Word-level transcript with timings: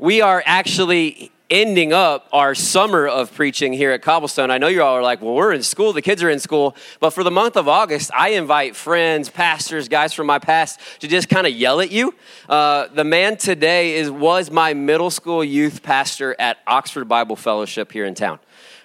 we 0.00 0.22
are 0.22 0.42
actually 0.46 1.30
ending 1.50 1.92
up 1.92 2.26
our 2.32 2.54
summer 2.54 3.06
of 3.06 3.34
preaching 3.34 3.70
here 3.70 3.90
at 3.90 4.00
Cobblestone. 4.00 4.50
I 4.50 4.56
know 4.56 4.68
you 4.68 4.82
all 4.82 4.94
are 4.94 5.02
like, 5.02 5.20
well, 5.20 5.34
we're 5.34 5.52
in 5.52 5.62
school, 5.62 5.92
the 5.92 6.00
kids 6.00 6.22
are 6.22 6.30
in 6.30 6.38
school. 6.38 6.74
But 7.00 7.10
for 7.10 7.22
the 7.22 7.30
month 7.30 7.56
of 7.56 7.68
August, 7.68 8.10
I 8.16 8.30
invite 8.30 8.76
friends, 8.76 9.28
pastors, 9.28 9.88
guys 9.88 10.14
from 10.14 10.26
my 10.26 10.38
past 10.38 10.80
to 11.00 11.08
just 11.08 11.28
kind 11.28 11.46
of 11.46 11.52
yell 11.52 11.80
at 11.80 11.90
you. 11.90 12.14
Uh, 12.48 12.86
the 12.94 13.04
man 13.04 13.36
today 13.36 13.96
is, 13.96 14.10
was 14.10 14.50
my 14.50 14.72
middle 14.72 15.10
school 15.10 15.44
youth 15.44 15.82
pastor 15.82 16.34
at 16.38 16.58
Oxford 16.66 17.06
Bible 17.06 17.36
Fellowship 17.36 17.92
here 17.92 18.06
in 18.06 18.14
town. 18.14 18.38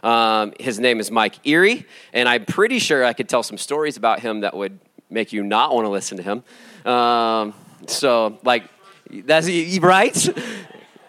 Um, 0.03 0.53
his 0.59 0.81
name 0.81 0.99
is 0.99 1.11
Mike 1.11 1.35
Erie, 1.47 1.85
and 2.11 2.27
I'm 2.27 2.45
pretty 2.45 2.79
sure 2.79 3.05
I 3.05 3.13
could 3.13 3.29
tell 3.29 3.41
some 3.41 3.57
stories 3.57 3.95
about 3.95 4.19
him 4.19 4.41
that 4.41 4.53
would 4.53 4.79
make 5.09 5.31
you 5.31 5.43
not 5.43 5.73
want 5.73 5.85
to 5.85 5.89
listen 5.89 6.17
to 6.17 6.23
him. 6.23 6.91
Um, 6.91 7.53
so, 7.87 8.37
like, 8.43 8.65
that's 9.09 9.47
right. 9.79 10.29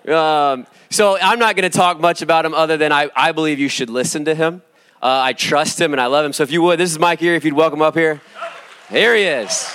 Um, 0.09 0.67
so 0.91 1.19
I'm 1.21 1.39
not 1.39 1.57
going 1.57 1.69
to 1.69 1.77
talk 1.77 1.99
much 1.99 2.23
about 2.23 2.45
him 2.45 2.55
other 2.55 2.77
than 2.77 2.93
I, 2.93 3.11
I 3.17 3.33
believe 3.33 3.59
you 3.59 3.69
should 3.69 3.91
listen 3.91 4.25
to 4.27 4.35
him. 4.35 4.63
Uh, 5.03 5.21
I 5.25 5.33
trust 5.33 5.81
him 5.81 5.93
and 5.93 6.01
I 6.01 6.07
love 6.07 6.25
him. 6.25 6.33
So 6.33 6.43
if 6.43 6.53
you 6.53 6.63
would, 6.63 6.79
this 6.79 6.91
is 6.91 6.99
Mike 6.99 7.19
here. 7.19 7.35
If 7.35 7.45
you'd 7.45 7.55
welcome 7.55 7.83
up 7.83 7.95
here. 7.95 8.21
Here 8.89 9.17
he 9.17 9.25
is. 9.25 9.69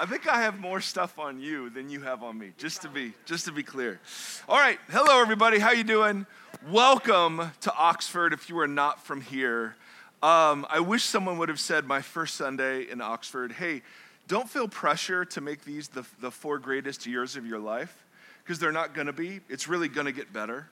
I 0.00 0.06
think 0.06 0.26
I 0.26 0.42
have 0.42 0.58
more 0.58 0.80
stuff 0.80 1.18
on 1.18 1.40
you 1.40 1.70
than 1.70 1.88
you 1.88 2.00
have 2.00 2.22
on 2.22 2.38
me. 2.38 2.52
Just 2.58 2.82
to 2.82 2.88
be 2.88 3.12
just 3.24 3.44
to 3.46 3.52
be 3.52 3.62
clear. 3.62 4.00
All 4.48 4.58
right, 4.58 4.78
hello 4.90 5.20
everybody. 5.20 5.58
How 5.58 5.70
you 5.70 5.84
doing? 5.84 6.26
Welcome 6.68 7.52
to 7.60 7.74
Oxford. 7.74 8.32
If 8.32 8.48
you 8.48 8.58
are 8.58 8.66
not 8.66 9.02
from 9.04 9.20
here, 9.20 9.76
um, 10.22 10.66
I 10.68 10.80
wish 10.80 11.04
someone 11.04 11.38
would 11.38 11.48
have 11.48 11.60
said 11.60 11.86
my 11.86 12.02
first 12.02 12.34
Sunday 12.34 12.90
in 12.90 13.00
Oxford. 13.00 13.52
Hey, 13.52 13.82
don't 14.26 14.48
feel 14.48 14.68
pressure 14.68 15.24
to 15.26 15.40
make 15.40 15.64
these 15.64 15.88
the, 15.88 16.04
the 16.20 16.30
four 16.30 16.58
greatest 16.58 17.06
years 17.06 17.36
of 17.36 17.46
your 17.46 17.58
life 17.58 18.04
because 18.42 18.58
they're 18.58 18.72
not 18.72 18.94
going 18.94 19.06
to 19.06 19.12
be. 19.12 19.40
It's 19.48 19.68
really 19.68 19.88
going 19.88 20.06
to 20.06 20.12
get 20.12 20.32
better. 20.32 20.68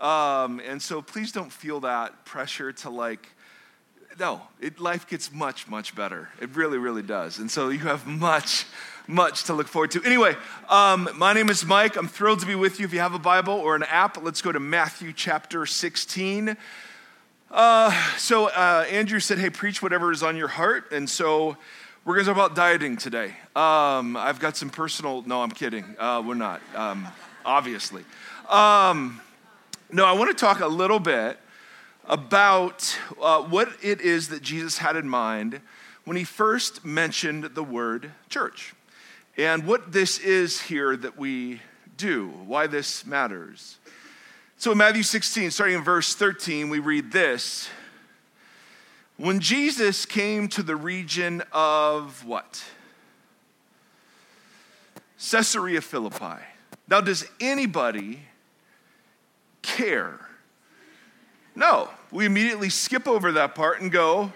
Um, 0.00 0.60
and 0.66 0.80
so 0.80 1.02
please 1.02 1.30
don't 1.30 1.52
feel 1.52 1.80
that 1.80 2.24
pressure 2.24 2.72
to 2.72 2.90
like, 2.90 3.28
no, 4.18 4.40
it, 4.60 4.80
life 4.80 5.06
gets 5.06 5.30
much, 5.30 5.68
much 5.68 5.94
better. 5.94 6.30
It 6.40 6.56
really, 6.56 6.78
really 6.78 7.02
does. 7.02 7.38
And 7.38 7.50
so 7.50 7.68
you 7.68 7.80
have 7.80 8.06
much, 8.06 8.64
much 9.06 9.44
to 9.44 9.54
look 9.54 9.68
forward 9.68 9.90
to. 9.92 10.02
Anyway, 10.04 10.36
um, 10.68 11.08
my 11.16 11.34
name 11.34 11.50
is 11.50 11.64
Mike. 11.66 11.96
I'm 11.96 12.08
thrilled 12.08 12.40
to 12.40 12.46
be 12.46 12.54
with 12.54 12.80
you. 12.80 12.86
If 12.86 12.94
you 12.94 13.00
have 13.00 13.14
a 13.14 13.18
Bible 13.18 13.54
or 13.54 13.76
an 13.76 13.82
app, 13.82 14.22
let's 14.22 14.40
go 14.40 14.52
to 14.52 14.60
Matthew 14.60 15.12
chapter 15.12 15.66
16. 15.66 16.56
Uh, 17.50 18.16
so 18.16 18.46
uh, 18.46 18.86
Andrew 18.90 19.20
said, 19.20 19.38
hey, 19.38 19.50
preach 19.50 19.82
whatever 19.82 20.12
is 20.12 20.22
on 20.22 20.36
your 20.36 20.48
heart. 20.48 20.92
And 20.92 21.10
so 21.10 21.58
we're 22.04 22.14
going 22.14 22.24
to 22.24 22.32
talk 22.32 22.46
about 22.46 22.56
dieting 22.56 22.96
today. 22.96 23.34
Um, 23.54 24.16
I've 24.16 24.40
got 24.40 24.56
some 24.56 24.70
personal, 24.70 25.22
no, 25.22 25.42
I'm 25.42 25.50
kidding. 25.50 25.84
Uh, 25.98 26.22
we're 26.26 26.32
not, 26.34 26.62
um, 26.74 27.06
obviously. 27.44 28.04
Um, 28.48 29.20
no, 29.92 30.06
I 30.06 30.12
want 30.12 30.30
to 30.30 30.34
talk 30.34 30.60
a 30.60 30.66
little 30.66 30.98
bit 30.98 31.38
about 32.06 32.98
uh, 33.20 33.42
what 33.42 33.68
it 33.82 34.00
is 34.00 34.28
that 34.28 34.40
Jesus 34.40 34.78
had 34.78 34.96
in 34.96 35.06
mind 35.08 35.60
when 36.04 36.16
he 36.16 36.24
first 36.24 36.86
mentioned 36.86 37.44
the 37.54 37.62
word 37.62 38.12
church 38.30 38.74
and 39.36 39.66
what 39.66 39.92
this 39.92 40.18
is 40.18 40.62
here 40.62 40.96
that 40.96 41.18
we 41.18 41.60
do, 41.98 42.28
why 42.46 42.66
this 42.66 43.04
matters. 43.04 43.76
So 44.56 44.72
in 44.72 44.78
Matthew 44.78 45.02
16, 45.02 45.50
starting 45.50 45.76
in 45.76 45.84
verse 45.84 46.14
13, 46.14 46.70
we 46.70 46.78
read 46.78 47.12
this 47.12 47.68
when 49.20 49.38
Jesus 49.40 50.06
came 50.06 50.48
to 50.48 50.62
the 50.62 50.74
region 50.74 51.42
of 51.52 52.24
what? 52.24 52.64
Caesarea 55.30 55.82
Philippi. 55.82 56.42
Now, 56.88 57.02
does 57.02 57.26
anybody 57.38 58.20
care? 59.60 60.18
No. 61.54 61.90
We 62.10 62.24
immediately 62.24 62.70
skip 62.70 63.06
over 63.06 63.30
that 63.32 63.54
part 63.54 63.82
and 63.82 63.92
go, 63.92 64.32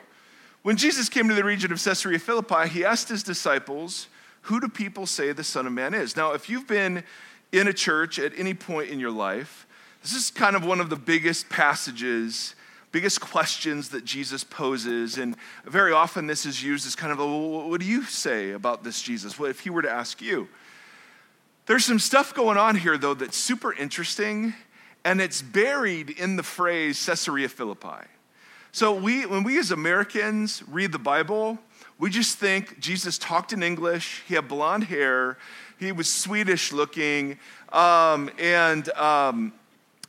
when 0.62 0.76
Jesus 0.76 1.08
came 1.08 1.28
to 1.28 1.34
the 1.34 1.44
region 1.44 1.72
of 1.72 1.82
Caesarea 1.82 2.18
Philippi, 2.18 2.68
he 2.68 2.84
asked 2.84 3.08
his 3.08 3.22
disciples, 3.22 4.08
Who 4.42 4.60
do 4.60 4.68
people 4.68 5.06
say 5.06 5.32
the 5.32 5.44
Son 5.44 5.66
of 5.66 5.72
Man 5.72 5.94
is? 5.94 6.14
Now, 6.14 6.32
if 6.32 6.50
you've 6.50 6.66
been 6.66 7.04
in 7.52 7.68
a 7.68 7.72
church 7.72 8.18
at 8.18 8.32
any 8.36 8.52
point 8.52 8.90
in 8.90 9.00
your 9.00 9.10
life, 9.10 9.66
this 10.02 10.12
is 10.12 10.30
kind 10.30 10.54
of 10.54 10.62
one 10.62 10.80
of 10.80 10.90
the 10.90 10.96
biggest 10.96 11.48
passages 11.48 12.54
biggest 12.94 13.20
questions 13.20 13.88
that 13.88 14.04
Jesus 14.04 14.44
poses. 14.44 15.18
And 15.18 15.34
very 15.64 15.90
often 15.90 16.28
this 16.28 16.46
is 16.46 16.62
used 16.62 16.86
as 16.86 16.94
kind 16.94 17.10
of, 17.10 17.18
a, 17.18 17.26
what 17.26 17.80
do 17.80 17.86
you 17.86 18.04
say 18.04 18.52
about 18.52 18.84
this 18.84 19.02
Jesus? 19.02 19.36
What 19.36 19.50
if 19.50 19.58
he 19.58 19.68
were 19.68 19.82
to 19.82 19.90
ask 19.90 20.22
you? 20.22 20.46
There's 21.66 21.84
some 21.84 21.98
stuff 21.98 22.32
going 22.34 22.56
on 22.56 22.76
here, 22.76 22.96
though, 22.96 23.14
that's 23.14 23.36
super 23.36 23.72
interesting, 23.72 24.54
and 25.04 25.20
it's 25.20 25.42
buried 25.42 26.08
in 26.08 26.36
the 26.36 26.44
phrase 26.44 27.04
Caesarea 27.04 27.48
Philippi. 27.48 28.06
So 28.70 28.94
we, 28.94 29.26
when 29.26 29.42
we 29.42 29.58
as 29.58 29.72
Americans 29.72 30.62
read 30.68 30.92
the 30.92 30.98
Bible, 31.00 31.58
we 31.98 32.10
just 32.10 32.38
think 32.38 32.78
Jesus 32.78 33.18
talked 33.18 33.52
in 33.52 33.64
English, 33.64 34.22
he 34.28 34.36
had 34.36 34.46
blonde 34.46 34.84
hair, 34.84 35.36
he 35.80 35.90
was 35.90 36.08
Swedish 36.08 36.72
looking, 36.72 37.40
um, 37.72 38.30
and 38.38 38.88
um, 38.90 39.52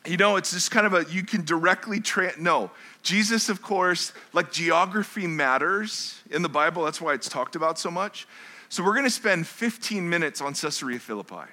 you 0.07 0.17
know, 0.17 0.35
it's 0.35 0.51
just 0.51 0.71
kind 0.71 0.85
of 0.85 0.93
a, 0.93 1.05
you 1.11 1.23
can 1.23 1.43
directly, 1.43 1.99
tra- 1.99 2.39
no. 2.39 2.71
Jesus, 3.03 3.49
of 3.49 3.61
course, 3.61 4.13
like 4.33 4.51
geography 4.51 5.27
matters 5.27 6.21
in 6.31 6.41
the 6.41 6.49
Bible. 6.49 6.83
That's 6.83 7.01
why 7.01 7.13
it's 7.13 7.29
talked 7.29 7.55
about 7.55 7.77
so 7.77 7.91
much. 7.91 8.27
So 8.69 8.83
we're 8.83 8.93
going 8.93 9.05
to 9.05 9.09
spend 9.09 9.47
15 9.47 10.09
minutes 10.09 10.41
on 10.41 10.53
Caesarea 10.53 10.99
Philippi. 10.99 11.49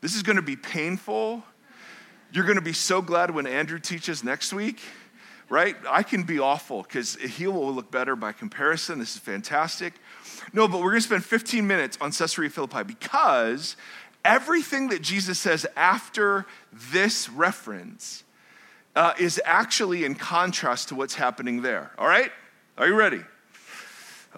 This 0.00 0.14
is 0.14 0.22
going 0.22 0.36
to 0.36 0.42
be 0.42 0.56
painful. 0.56 1.42
You're 2.32 2.44
going 2.44 2.56
to 2.56 2.62
be 2.62 2.72
so 2.72 3.02
glad 3.02 3.30
when 3.30 3.46
Andrew 3.46 3.78
teaches 3.78 4.24
next 4.24 4.52
week, 4.52 4.80
right? 5.48 5.76
I 5.88 6.02
can 6.02 6.22
be 6.22 6.38
awful 6.38 6.82
because 6.82 7.16
he 7.16 7.46
will 7.46 7.74
look 7.74 7.90
better 7.90 8.16
by 8.16 8.32
comparison. 8.32 8.98
This 8.98 9.14
is 9.14 9.20
fantastic. 9.20 9.94
No, 10.52 10.66
but 10.66 10.78
we're 10.78 10.90
going 10.90 11.02
to 11.02 11.06
spend 11.06 11.24
15 11.24 11.66
minutes 11.66 11.98
on 12.00 12.10
Caesarea 12.10 12.50
Philippi 12.50 12.84
because 12.84 13.76
everything 14.24 14.88
that 14.88 15.02
Jesus 15.02 15.38
says 15.38 15.66
after 15.76 16.46
this 16.72 17.28
reference 17.28 18.24
uh, 18.94 19.14
is 19.18 19.40
actually 19.44 20.04
in 20.04 20.14
contrast 20.14 20.88
to 20.88 20.94
what's 20.94 21.14
happening 21.14 21.62
there. 21.62 21.92
All 21.98 22.06
right? 22.06 22.30
Are 22.76 22.86
you 22.86 22.94
ready? 22.94 23.20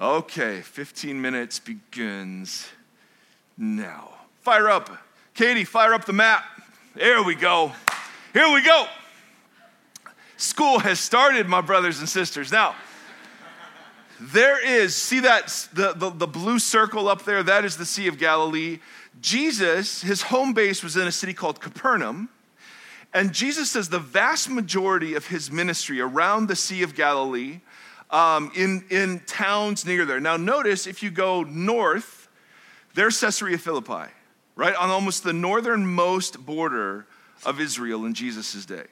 Okay, 0.00 0.60
15 0.60 1.20
minutes 1.20 1.60
begins 1.60 2.68
now. 3.56 4.10
Fire 4.40 4.68
up. 4.68 4.90
Katie, 5.34 5.64
fire 5.64 5.94
up 5.94 6.04
the 6.04 6.12
map. 6.12 6.44
There 6.94 7.22
we 7.22 7.34
go. 7.34 7.72
Here 8.32 8.52
we 8.52 8.62
go. 8.62 8.86
School 10.36 10.80
has 10.80 10.98
started, 10.98 11.48
my 11.48 11.60
brothers 11.60 12.00
and 12.00 12.08
sisters. 12.08 12.50
Now, 12.50 12.74
there 14.20 14.64
is, 14.64 14.94
see 14.94 15.20
that, 15.20 15.68
the, 15.72 15.92
the, 15.92 16.10
the 16.10 16.26
blue 16.26 16.58
circle 16.58 17.08
up 17.08 17.24
there? 17.24 17.42
That 17.42 17.64
is 17.64 17.76
the 17.76 17.86
Sea 17.86 18.08
of 18.08 18.18
Galilee. 18.18 18.80
Jesus, 19.20 20.02
his 20.02 20.22
home 20.22 20.52
base 20.52 20.82
was 20.82 20.96
in 20.96 21.06
a 21.06 21.12
city 21.12 21.34
called 21.34 21.60
Capernaum. 21.60 22.28
And 23.12 23.32
Jesus 23.32 23.70
says 23.70 23.88
the 23.88 23.98
vast 24.00 24.50
majority 24.50 25.14
of 25.14 25.28
his 25.28 25.50
ministry 25.50 26.00
around 26.00 26.48
the 26.48 26.56
Sea 26.56 26.82
of 26.82 26.94
Galilee, 26.94 27.60
um, 28.10 28.50
in, 28.54 28.84
in 28.90 29.20
towns 29.26 29.86
near 29.86 30.04
there. 30.04 30.20
Now, 30.20 30.36
notice 30.36 30.86
if 30.86 31.02
you 31.02 31.10
go 31.10 31.42
north, 31.42 32.28
there's 32.94 33.20
Caesarea 33.20 33.58
Philippi, 33.58 34.10
right? 34.56 34.74
On 34.74 34.90
almost 34.90 35.24
the 35.24 35.32
northernmost 35.32 36.44
border 36.44 37.06
of 37.44 37.60
Israel 37.60 38.04
in 38.04 38.14
Jesus' 38.14 38.64
day. 38.66 38.84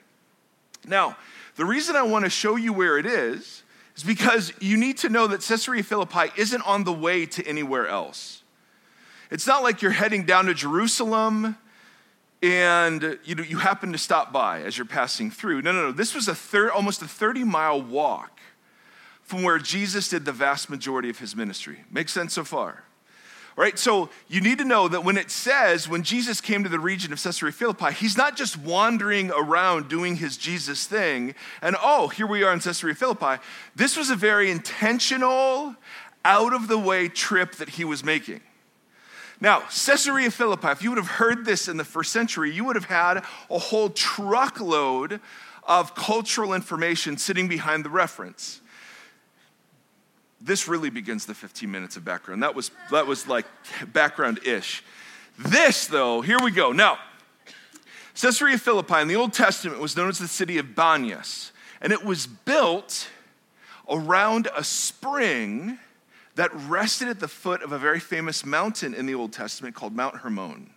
Now, 0.87 1.17
the 1.57 1.65
reason 1.65 1.97
I 1.97 2.03
want 2.03 2.25
to 2.25 2.31
show 2.31 2.57
you 2.57 2.73
where 2.73 2.99
it 2.99 3.07
is 3.07 3.63
is 3.97 4.03
because 4.03 4.53
you 4.61 4.77
need 4.77 4.99
to 4.99 5.09
know 5.09 5.27
that 5.27 5.43
Caesarea 5.43 5.83
Philippi 5.83 6.33
isn't 6.37 6.63
on 6.63 6.85
the 6.85 6.93
way 6.93 7.27
to 7.27 7.47
anywhere 7.47 7.87
else. 7.87 8.42
It's 9.33 9.47
not 9.47 9.63
like 9.63 9.81
you're 9.81 9.93
heading 9.93 10.25
down 10.25 10.45
to 10.45 10.53
Jerusalem 10.55 11.57
and 12.43 13.19
you, 13.25 13.35
know, 13.35 13.43
you 13.43 13.57
happen 13.57 13.93
to 13.93 13.99
stop 13.99 14.31
by 14.31 14.61
as 14.61 14.77
you're 14.77 14.85
passing 14.85 15.31
through. 15.31 15.63
No, 15.63 15.73
no, 15.73 15.87
no. 15.87 15.93
This 15.93 16.15
was 16.15 16.29
a 16.29 16.35
third, 16.35 16.71
almost 16.71 17.01
a 17.01 17.09
30 17.09 17.43
mile 17.45 17.81
walk 17.81 18.41
from 19.23 19.43
where 19.43 19.59
Jesus 19.59 20.09
did 20.09 20.27
the 20.27 20.33
vast 20.33 20.69
majority 20.69 21.09
of 21.09 21.19
his 21.19 21.35
ministry. 21.35 21.79
Makes 21.91 22.13
sense 22.13 22.35
so 22.35 22.45
far? 22.45 22.85
All 23.57 23.65
right, 23.65 23.79
so 23.79 24.11
you 24.29 24.43
need 24.43 24.59
to 24.59 24.65
know 24.67 24.87
that 24.87 25.03
when 25.03 25.17
it 25.17 25.31
says 25.31 25.89
when 25.89 26.03
Jesus 26.03 26.43
came 26.43 26.63
to 26.65 26.69
the 26.69 26.79
region 26.79 27.11
of 27.11 27.23
Caesarea 27.23 27.53
Philippi, 27.53 27.93
he's 27.93 28.19
not 28.19 28.37
just 28.37 28.59
wandering 28.59 29.31
around 29.31 29.89
doing 29.89 30.17
his 30.17 30.37
Jesus 30.37 30.87
thing 30.87 31.35
and 31.63 31.75
oh, 31.83 32.09
here 32.09 32.27
we 32.27 32.43
are 32.43 32.53
in 32.53 32.61
Caesarea 32.61 32.95
Philippi. 32.95 33.43
This 33.75 33.97
was 33.97 34.11
a 34.11 34.17
very 34.17 34.51
intentional, 34.51 35.75
out 36.23 36.53
of 36.53 36.69
the 36.69 36.79
way 36.79 37.09
trip 37.09 37.55
that 37.55 37.71
he 37.71 37.85
was 37.87 38.05
making. 38.05 38.43
Now, 39.43 39.65
Caesarea 39.87 40.31
Philippi, 40.31 40.69
if 40.69 40.85
you 40.85 40.91
would 40.91 40.99
have 40.99 41.09
heard 41.09 41.45
this 41.45 41.67
in 41.67 41.77
the 41.77 41.85
first 41.85 42.13
century, 42.13 42.53
you 42.53 42.65
would 42.65 42.77
have 42.77 42.85
had 42.85 43.25
a 43.51 43.59
whole 43.59 43.91
truckload 43.91 45.21
of 45.65 45.97
cultural 45.97 46.55
information 46.55 47.17
sitting 47.17 47.49
behind 47.49 47.85
the 47.85 47.91
reference. 47.91 48.61
This 50.41 50.69
really 50.69 50.91
begins 50.91 51.27
the 51.27 51.35
15 51.35 51.69
minutes 51.69 51.97
of 51.97 52.05
background. 52.05 52.41
That 52.45 52.55
was, 52.55 52.71
that 52.93 53.09
was 53.09 53.27
like 53.27 53.45
background 53.93 54.39
ish. 54.47 54.85
This, 55.37 55.89
though, 55.89 56.21
here 56.21 56.39
we 56.41 56.53
go. 56.53 56.71
Now, 56.71 56.99
Caesarea 58.15 58.59
Philippi 58.59 59.01
in 59.01 59.09
the 59.09 59.17
Old 59.17 59.33
Testament 59.33 59.81
was 59.81 59.97
known 59.97 60.09
as 60.09 60.21
the 60.21 60.29
city 60.29 60.59
of 60.59 60.67
Banias, 60.67 61.51
and 61.81 61.93
it 61.93 62.05
was 62.05 62.29
built 62.29 63.09
around 63.89 64.49
a 64.55 64.63
spring 64.63 65.81
that 66.35 66.51
rested 66.55 67.09
at 67.09 67.21
the 67.21 67.29
foot 67.29 67.63
of 67.63 67.73
a 67.73 67.79
very 67.79 68.01
famous 68.01 68.45
mountain 68.45 68.95
in 68.95 69.07
the 69.07 69.15
Old 69.15 69.33
Testament 69.33 69.75
called 69.75 69.95
Mount 69.95 70.17
Hermon. 70.17 70.71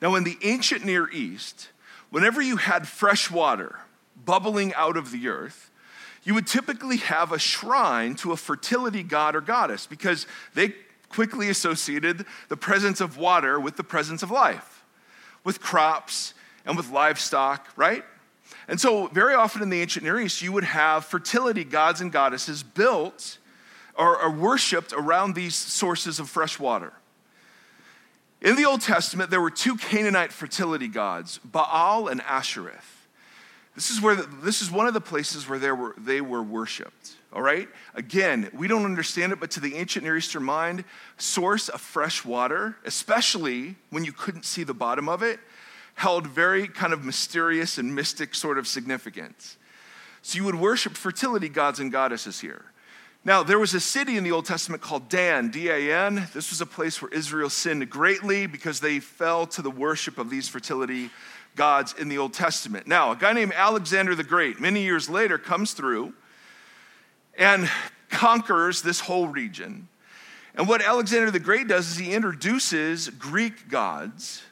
Now, 0.00 0.14
in 0.14 0.24
the 0.24 0.36
ancient 0.42 0.84
Near 0.84 1.08
East, 1.10 1.68
whenever 2.10 2.42
you 2.42 2.56
had 2.56 2.88
fresh 2.88 3.30
water 3.30 3.80
bubbling 4.24 4.74
out 4.74 4.96
of 4.96 5.10
the 5.10 5.28
earth, 5.28 5.70
you 6.24 6.34
would 6.34 6.46
typically 6.46 6.98
have 6.98 7.32
a 7.32 7.38
shrine 7.38 8.14
to 8.16 8.32
a 8.32 8.36
fertility 8.36 9.02
god 9.02 9.34
or 9.34 9.40
goddess 9.40 9.86
because 9.86 10.26
they 10.54 10.74
quickly 11.08 11.48
associated 11.48 12.24
the 12.48 12.56
presence 12.56 13.00
of 13.00 13.16
water 13.16 13.58
with 13.58 13.76
the 13.76 13.84
presence 13.84 14.22
of 14.22 14.30
life, 14.30 14.84
with 15.44 15.60
crops 15.60 16.34
and 16.64 16.76
with 16.76 16.90
livestock, 16.90 17.68
right? 17.76 18.04
And 18.68 18.80
so, 18.80 19.08
very 19.08 19.34
often 19.34 19.62
in 19.62 19.70
the 19.70 19.80
ancient 19.80 20.04
Near 20.04 20.20
East, 20.20 20.42
you 20.42 20.52
would 20.52 20.64
have 20.64 21.04
fertility 21.04 21.64
gods 21.64 22.00
and 22.00 22.12
goddesses 22.12 22.62
built 22.62 23.38
or, 23.96 24.20
or 24.20 24.30
worshiped 24.30 24.92
around 24.92 25.34
these 25.34 25.54
sources 25.54 26.18
of 26.18 26.28
fresh 26.28 26.58
water. 26.58 26.92
In 28.40 28.56
the 28.56 28.64
Old 28.64 28.80
Testament, 28.80 29.30
there 29.30 29.40
were 29.40 29.50
two 29.50 29.76
Canaanite 29.76 30.32
fertility 30.32 30.88
gods, 30.88 31.38
Baal 31.44 32.08
and 32.08 32.20
Ashereth. 32.22 33.06
This 33.74 33.88
is, 33.88 34.02
where 34.02 34.14
the, 34.16 34.28
this 34.42 34.60
is 34.60 34.70
one 34.70 34.86
of 34.86 34.92
the 34.94 35.00
places 35.00 35.48
where 35.48 35.58
they 35.58 35.70
were, 35.72 35.94
they 35.96 36.20
were 36.20 36.42
worshiped. 36.42 37.12
All 37.32 37.40
right? 37.40 37.68
Again, 37.94 38.50
we 38.52 38.68
don't 38.68 38.84
understand 38.84 39.32
it, 39.32 39.40
but 39.40 39.50
to 39.52 39.60
the 39.60 39.76
ancient 39.76 40.04
Near 40.04 40.16
Eastern 40.16 40.42
mind, 40.42 40.84
source 41.16 41.70
of 41.70 41.80
fresh 41.80 42.24
water, 42.24 42.76
especially 42.84 43.76
when 43.88 44.04
you 44.04 44.12
couldn't 44.12 44.44
see 44.44 44.64
the 44.64 44.74
bottom 44.74 45.08
of 45.08 45.22
it, 45.22 45.40
held 45.94 46.26
very 46.26 46.68
kind 46.68 46.92
of 46.92 47.04
mysterious 47.04 47.78
and 47.78 47.94
mystic 47.94 48.34
sort 48.34 48.58
of 48.58 48.66
significance. 48.66 49.56
So 50.20 50.36
you 50.36 50.44
would 50.44 50.54
worship 50.54 50.94
fertility 50.94 51.48
gods 51.48 51.80
and 51.80 51.90
goddesses 51.90 52.40
here. 52.40 52.64
Now, 53.24 53.44
there 53.44 53.60
was 53.60 53.72
a 53.72 53.78
city 53.78 54.16
in 54.16 54.24
the 54.24 54.32
Old 54.32 54.46
Testament 54.46 54.82
called 54.82 55.08
Dan, 55.08 55.50
D 55.50 55.68
A 55.68 55.96
N. 55.96 56.28
This 56.34 56.50
was 56.50 56.60
a 56.60 56.66
place 56.66 57.00
where 57.00 57.10
Israel 57.12 57.50
sinned 57.50 57.88
greatly 57.88 58.46
because 58.46 58.80
they 58.80 58.98
fell 58.98 59.46
to 59.46 59.62
the 59.62 59.70
worship 59.70 60.18
of 60.18 60.28
these 60.28 60.48
fertility 60.48 61.08
gods 61.54 61.94
in 61.96 62.08
the 62.08 62.18
Old 62.18 62.32
Testament. 62.32 62.88
Now, 62.88 63.12
a 63.12 63.16
guy 63.16 63.32
named 63.32 63.52
Alexander 63.54 64.16
the 64.16 64.24
Great, 64.24 64.58
many 64.58 64.82
years 64.82 65.08
later, 65.08 65.38
comes 65.38 65.72
through 65.72 66.14
and 67.38 67.70
conquers 68.10 68.82
this 68.82 68.98
whole 68.98 69.28
region. 69.28 69.86
And 70.56 70.66
what 70.66 70.82
Alexander 70.82 71.30
the 71.30 71.38
Great 71.38 71.68
does 71.68 71.92
is 71.92 71.98
he 71.98 72.12
introduces 72.12 73.08
Greek 73.08 73.68
gods 73.68 74.42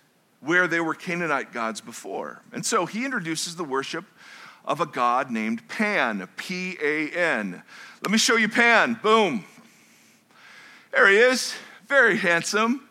where 0.40 0.68
there 0.68 0.84
were 0.84 0.94
Canaanite 0.94 1.52
gods 1.52 1.80
before. 1.80 2.40
And 2.52 2.64
so 2.64 2.86
he 2.86 3.04
introduces 3.04 3.56
the 3.56 3.64
worship 3.64 4.04
of 4.64 4.80
a 4.80 4.86
god 4.86 5.30
named 5.30 5.66
Pan, 5.68 6.28
P 6.36 6.76
A 6.82 7.10
N. 7.10 7.62
Let 8.02 8.10
me 8.10 8.18
show 8.18 8.36
you 8.36 8.48
Pan. 8.48 8.98
Boom. 9.02 9.44
There 10.92 11.08
he 11.08 11.18
is, 11.18 11.54
very 11.86 12.16
handsome. 12.16 12.88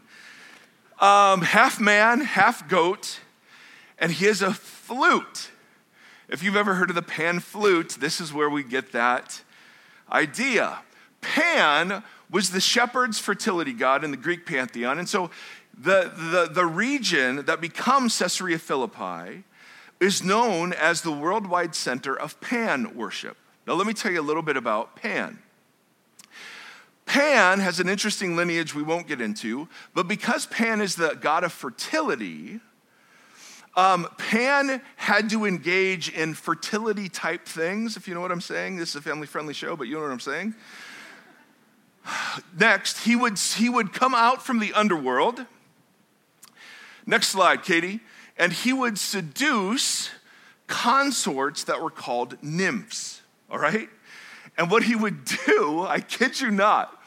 Um, 1.00 1.42
half 1.42 1.80
man, 1.80 2.21
half 2.21 2.68
goat, 2.68 3.19
and 3.98 4.12
he 4.12 4.25
has 4.25 4.42
a 4.42 4.54
flute. 4.54 5.50
If 6.27 6.44
you've 6.44 6.56
ever 6.56 6.75
heard 6.75 6.89
of 6.89 6.95
the 6.95 7.01
pan 7.01 7.39
flute, 7.39 7.98
this 8.00 8.22
is 8.22 8.31
where 8.31 8.50
we 8.50 8.63
get 8.63 8.92
that 8.92 9.42
idea. 10.12 10.80
Pan 11.22 12.04
was 12.30 12.51
the 12.51 12.62
shepherd's 12.62 13.18
fertility 13.18 13.74
god 13.74 14.04
in 14.04 14.12
the 14.12 14.18
Greek 14.18 14.45
pantheon, 14.45 15.00
and 15.00 15.10
so 15.10 15.30
the, 15.77 16.12
the, 16.15 16.50
the 16.51 16.65
region 16.65 17.45
that 17.45 17.60
becomes 17.62 18.18
Caesarea 18.19 18.60
Philippi 18.60 19.44
is 20.00 20.24
known 20.24 20.74
as 20.74 21.01
the 21.01 21.12
worldwide 21.12 21.75
center 21.75 22.18
of 22.18 22.40
Pan 22.40 22.96
worship. 22.96 23.38
Now, 23.68 23.74
let 23.74 23.86
me 23.86 23.94
tell 23.94 24.12
you 24.12 24.22
a 24.22 24.24
little 24.24 24.42
bit 24.42 24.57
about 24.57 24.96
Pan. 24.96 25.40
Pan 27.06 27.60
has 27.60 27.80
an 27.80 27.90
interesting 27.90 28.36
lineage 28.36 28.75
we 28.75 28.84
won't 28.84 29.07
get 29.07 29.19
into, 29.19 29.68
but 29.94 30.07
because 30.07 30.46
Pan 30.46 30.80
is 30.80 30.96
the 30.96 31.18
god 31.19 31.44
of 31.44 31.51
fertility, 31.51 32.60
um, 33.75 34.07
Pan 34.18 34.81
had 34.96 35.30
to 35.31 35.46
engage 35.46 36.10
in 36.10 36.34
fertility 36.34 37.10
type 37.10 37.46
things, 37.46 37.98
if 37.98 38.07
you 38.07 38.13
know 38.13 38.22
what 38.22 38.31
I'm 38.31 38.42
saying. 38.42 38.78
This 38.78 38.90
is 38.90 38.96
a 38.96 39.01
family 39.01 39.28
friendly 39.28 39.54
show, 39.54 39.75
but 39.75 39.88
you 39.88 39.96
know 39.96 40.01
what 40.01 40.12
I'm 40.12 40.19
saying. 40.19 40.56
Next, 42.60 43.00
he 43.00 43.16
would, 43.16 43.38
he 43.38 43.69
would 43.69 43.92
come 43.92 44.13
out 44.13 44.46
from 44.46 44.60
the 44.60 44.74
underworld. 44.74 45.46
Next 47.06 47.30
slide, 47.30 47.63
Katie 47.63 48.01
and 48.39 48.53
he 48.53 48.71
would 48.71 48.97
seduce 48.97 50.09
consorts 50.68 51.65
that 51.65 51.81
were 51.81 51.89
called 51.89 52.41
nymphs, 52.41 53.21
all 53.51 53.59
right? 53.59 53.89
And 54.57 54.71
what 54.71 54.83
he 54.83 54.95
would 54.95 55.25
do, 55.25 55.81
I 55.88 56.00
kid 56.00 56.39
you 56.39 56.50
not, 56.50 56.97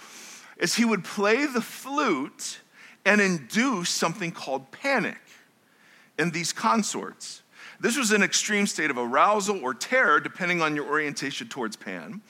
is 0.58 0.74
he 0.74 0.84
would 0.84 1.02
play 1.02 1.46
the 1.46 1.62
flute 1.62 2.60
and 3.04 3.20
induce 3.20 3.88
something 3.88 4.30
called 4.30 4.70
panic 4.70 5.18
in 6.18 6.30
these 6.30 6.52
consorts. 6.52 7.42
This 7.80 7.96
was 7.96 8.12
an 8.12 8.22
extreme 8.22 8.66
state 8.66 8.90
of 8.90 8.98
arousal 8.98 9.58
or 9.60 9.74
terror, 9.74 10.20
depending 10.20 10.62
on 10.62 10.76
your 10.76 10.86
orientation 10.86 11.48
towards 11.48 11.74
Pan. 11.74 12.20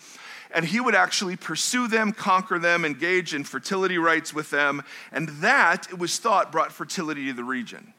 And 0.54 0.64
he 0.64 0.80
would 0.80 0.94
actually 0.94 1.36
pursue 1.36 1.88
them, 1.88 2.12
conquer 2.12 2.58
them, 2.58 2.84
engage 2.84 3.34
in 3.34 3.44
fertility 3.44 3.98
rites 3.98 4.32
with 4.32 4.50
them, 4.50 4.82
and 5.10 5.28
that, 5.28 5.88
it 5.90 5.98
was 5.98 6.18
thought, 6.18 6.52
brought 6.52 6.72
fertility 6.72 7.26
to 7.26 7.32
the 7.32 7.44
region 7.44 7.92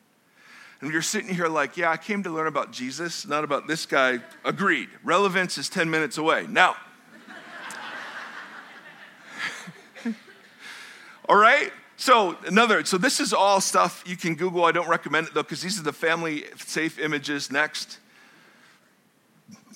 and 0.83 0.91
you're 0.91 1.01
sitting 1.01 1.33
here 1.33 1.47
like, 1.47 1.77
yeah, 1.77 1.91
I 1.91 1.95
came 1.95 2.24
to 2.24 2.30
learn 2.30 2.47
about 2.47 2.71
Jesus, 2.71 3.25
not 3.25 3.45
about 3.45 3.68
this 3.68 3.85
guy, 3.85 4.19
agreed. 4.44 4.89
Relevance 5.01 5.57
is 5.57 5.69
10 5.69 5.89
minutes 5.89 6.18
away. 6.18 6.45
Now, 6.50 6.75
all 11.30 11.38
right? 11.38 11.71
So, 11.95 12.35
another, 12.45 12.83
so 12.83 12.97
this 12.97 13.21
is 13.21 13.31
all 13.31 13.62
stuff 13.62 14.03
you 14.06 14.18
can 14.18 14.35
Google. 14.35 14.65
I 14.65 14.74
don't 14.74 14.89
recommend 14.89 15.27
it 15.27 15.33
though, 15.33 15.44
because 15.44 15.62
these 15.62 15.80
are 15.80 15.83
the 15.83 15.94
family 15.94 16.44
safe 16.57 17.00
images. 17.00 17.50
Next. 17.50 18.00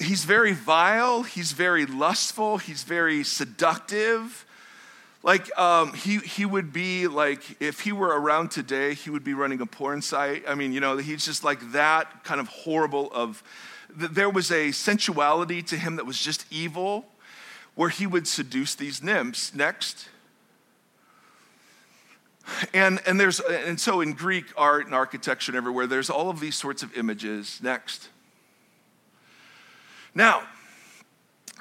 He's 0.01 0.25
very 0.25 0.51
vile, 0.51 1.24
he's 1.24 1.53
very 1.53 1.86
lustful, 1.86 2.57
he's 2.57 2.83
very 2.83 3.24
seductive. 3.24 4.45
Like, 5.27 5.59
um, 5.59 5.91
he, 5.91 6.19
he 6.19 6.45
would 6.45 6.71
be 6.71 7.07
like, 7.07 7.62
if 7.62 7.81
he 7.81 7.91
were 7.91 8.07
around 8.07 8.50
today, 8.50 8.94
he 8.94 9.09
would 9.09 9.25
be 9.25 9.33
running 9.33 9.59
a 9.59 9.65
porn 9.65 10.01
site. 10.01 10.46
I 10.48 10.55
mean, 10.55 10.72
you 10.72 10.79
know, 10.79 10.96
he's 10.96 11.25
just 11.25 11.43
like 11.43 11.74
that 11.74 12.24
kind 12.24 12.39
of 12.39 12.48
horrible 12.48 13.12
of, 13.12 13.43
there 13.89 14.29
was 14.29 14.53
a 14.53 14.72
sensuality 14.72 15.62
to 15.63 15.75
him 15.75 15.98
that 15.98 16.05
was 16.05 16.17
just 16.17 16.46
evil, 16.50 17.07
where 17.75 17.89
he 17.89 18.07
would 18.07 18.25
seduce 18.25 18.74
these 18.74 19.03
nymphs. 19.03 19.53
Next. 19.53 20.07
And, 22.74 23.01
and, 23.05 23.19
there's, 23.19 23.41
and 23.41 23.81
so 23.81 24.00
in 24.00 24.13
Greek 24.13 24.46
art 24.55 24.86
and 24.86 24.96
architecture 24.96 25.51
and 25.51 25.57
everywhere, 25.57 25.88
there's 25.88 26.10
all 26.10 26.29
of 26.29 26.39
these 26.39 26.55
sorts 26.55 26.84
of 26.84 26.98
images. 26.98 27.60
Next. 27.62 28.07
Now, 30.15 30.43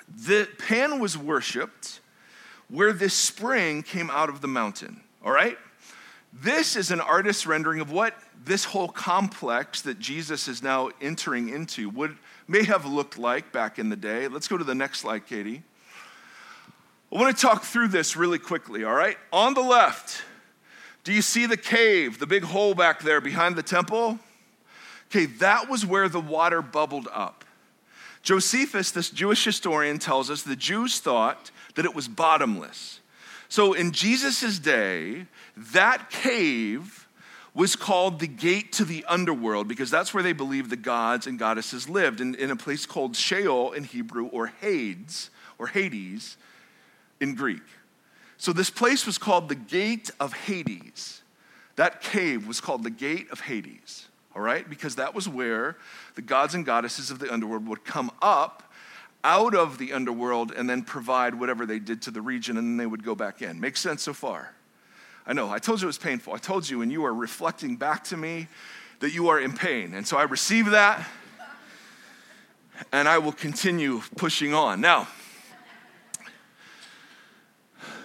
the 0.09 0.49
Pan 0.57 1.01
was 1.01 1.19
worshipped 1.19 1.99
where 2.69 2.93
this 2.93 3.15
spring 3.15 3.83
came 3.83 4.11
out 4.11 4.29
of 4.29 4.41
the 4.41 4.49
mountain, 4.49 5.01
all 5.25 5.33
right? 5.33 5.57
This 6.33 6.77
is 6.77 6.91
an 6.91 7.01
artist's 7.01 7.47
rendering 7.47 7.81
of 7.81 7.91
what 7.91 8.15
this 8.45 8.65
whole 8.65 8.89
complex 8.89 9.83
that 9.83 9.99
Jesus 9.99 10.49
is 10.49 10.63
now 10.63 10.91
entering 11.01 11.49
into 11.49 11.89
would 11.91 12.17
may 12.49 12.65
have 12.65 12.85
looked 12.85 13.19
like 13.19 13.53
back 13.53 13.79
in 13.79 13.89
the 13.89 13.97
day. 13.97 14.29
Let's 14.29 14.49
go 14.49 14.57
to 14.57 14.65
the 14.65 14.75
next 14.75 15.01
slide, 15.01 15.27
Katie. 15.27 15.63
I 17.13 17.19
want 17.19 17.37
to 17.37 17.41
talk 17.41 17.63
through 17.63 17.89
this 17.89 18.17
really 18.17 18.39
quickly, 18.39 18.85
all 18.85 18.95
right? 18.95 19.17
On 19.33 19.55
the 19.55 19.63
left, 19.63 20.23
do 21.05 21.13
you 21.13 21.23
see 21.23 21.47
the 21.47 21.57
cave, 21.57 22.19
the 22.19 22.27
big 22.27 22.43
hole 22.43 22.75
back 22.75 23.03
there 23.03 23.21
behind 23.21 23.57
the 23.57 23.63
temple? 23.63 24.19
Okay, 25.11 25.27
that 25.27 25.69
was 25.69 25.87
where 25.87 26.09
the 26.09 26.21
water 26.21 26.63
bubbled 26.63 27.09
up. 27.13 27.36
Josephus, 28.27 28.91
this 28.91 29.09
Jewish 29.09 29.45
historian, 29.45 30.01
tells 30.01 30.31
us 30.31 30.43
the 30.43 30.57
Jews 30.57 30.99
thought 30.99 31.53
that 31.77 31.85
it 31.85 31.95
was 31.95 32.09
bottomless. 32.09 32.99
So 33.49 33.73
in 33.73 33.93
Jesus' 33.93 34.59
day, 34.59 35.27
that 35.57 36.11
cave 36.11 37.07
was 37.55 37.77
called 37.77 38.19
the 38.19 38.27
gate 38.27 38.73
to 38.73 38.85
the 38.85 39.05
underworld 39.05 39.69
because 39.69 39.93
that's 39.93 40.13
where 40.13 40.25
they 40.25 40.33
believed 40.33 40.71
the 40.71 40.77
gods 40.77 41.29
and 41.29 41.39
goddesses 41.39 41.89
lived, 41.89 42.21
in, 42.21 42.35
in 42.35 42.51
a 42.51 42.57
place 42.57 42.85
called 42.85 43.15
Sheol 43.15 43.71
in 43.71 43.85
Hebrew 43.85 44.27
or 44.27 44.49
Hades 44.49 45.31
or 45.57 45.69
Hades 45.69 46.37
in 47.21 47.37
Greek. 47.37 47.63
So 48.39 48.53
this 48.53 48.71
place 48.71 49.07
was 49.07 49.19
called 49.19 49.49
the 49.49 49.55
gate 49.55 50.11
of 50.19 50.33
Hades. 50.33 51.23
That 51.77 52.01
cave 52.01 52.49
was 52.49 52.61
called 52.61 52.83
the 52.83 52.91
gate 52.91 53.31
of 53.31 53.39
Hades, 53.39 54.09
all 54.37 54.43
right? 54.43 54.69
Because 54.69 54.97
that 54.97 55.15
was 55.15 55.27
where 55.27 55.79
the 56.15 56.23
gods 56.23 56.55
and 56.55 56.67
goddesses 56.67 57.11
of 57.11 57.19
the 57.19 57.33
underworld 57.33 57.67
would 57.67 57.85
come 57.85 58.11
up 58.21 58.63
out 59.25 59.55
of 59.55 59.79
the 59.79 59.95
underworld 59.95 60.53
and 60.53 60.69
then 60.69 60.83
provide 60.83 61.35
whatever 61.35 61.65
they 61.65 61.79
did 61.79 62.03
to 62.03 62.11
the 62.11 62.21
region, 62.21 62.59
and 62.59 62.69
then 62.69 62.77
they 62.77 62.87
would 62.87 63.03
go 63.03 63.15
back 63.15 63.41
in. 63.41 63.59
Makes 63.59 63.81
sense 63.81 64.03
so 64.03 64.13
far? 64.13 64.53
I 65.27 65.33
know. 65.33 65.51
I 65.51 65.59
told 65.59 65.81
you 65.81 65.87
it 65.87 65.89
was 65.89 65.99
painful. 65.99 66.35
I 66.35 66.37
told 66.37 66.69
you, 66.69 66.83
and 66.83 66.93
you 66.93 67.05
are 67.07 67.15
reflecting 67.15 67.77
back 67.77 68.05
to 68.05 68.17
me 68.17 68.47
that 69.01 69.15
you 69.15 69.29
are 69.29 69.41
in 69.41 69.55
pain. 69.55 69.95
And 69.95 70.07
so 70.07 70.19
I 70.19 70.25
receive 70.25 70.67
that, 70.67 71.05
and 72.93 73.09
I 73.09 73.17
will 73.19 73.33
continue 73.33 74.03
pushing 74.17 74.53
on. 74.53 74.83
Now, 74.83 75.09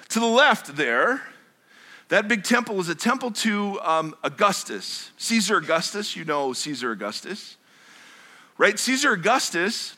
to 0.09 0.19
the 0.19 0.25
left 0.25 0.77
there, 0.77 1.21
that 2.11 2.27
big 2.27 2.43
temple 2.43 2.77
is 2.81 2.89
a 2.89 2.95
temple 2.95 3.31
to 3.31 3.79
um, 3.79 4.13
Augustus, 4.21 5.11
Caesar 5.15 5.55
Augustus. 5.55 6.13
You 6.13 6.25
know 6.25 6.51
Caesar 6.51 6.91
Augustus, 6.91 7.55
right? 8.57 8.77
Caesar 8.77 9.13
Augustus, 9.13 9.95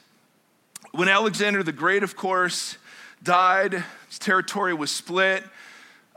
when 0.92 1.10
Alexander 1.10 1.64
the 1.64 1.72
Great, 1.72 2.04
of 2.04 2.16
course, 2.16 2.78
died, 3.24 3.84
his 4.10 4.20
territory 4.20 4.76
was 4.76 4.92
split. 4.92 5.44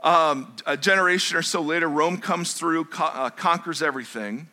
Um, 0.03 0.53
a 0.67 0.77
generation 0.77 1.35
or 1.35 1.41
so 1.41 1.61
later, 1.61 1.89
Rome 1.89 2.19
comes 2.19 2.53
through, 2.53 2.85
co- 2.85 3.05
uh, 3.05 3.31
conquers 3.31 3.81
everything. 3.81 4.49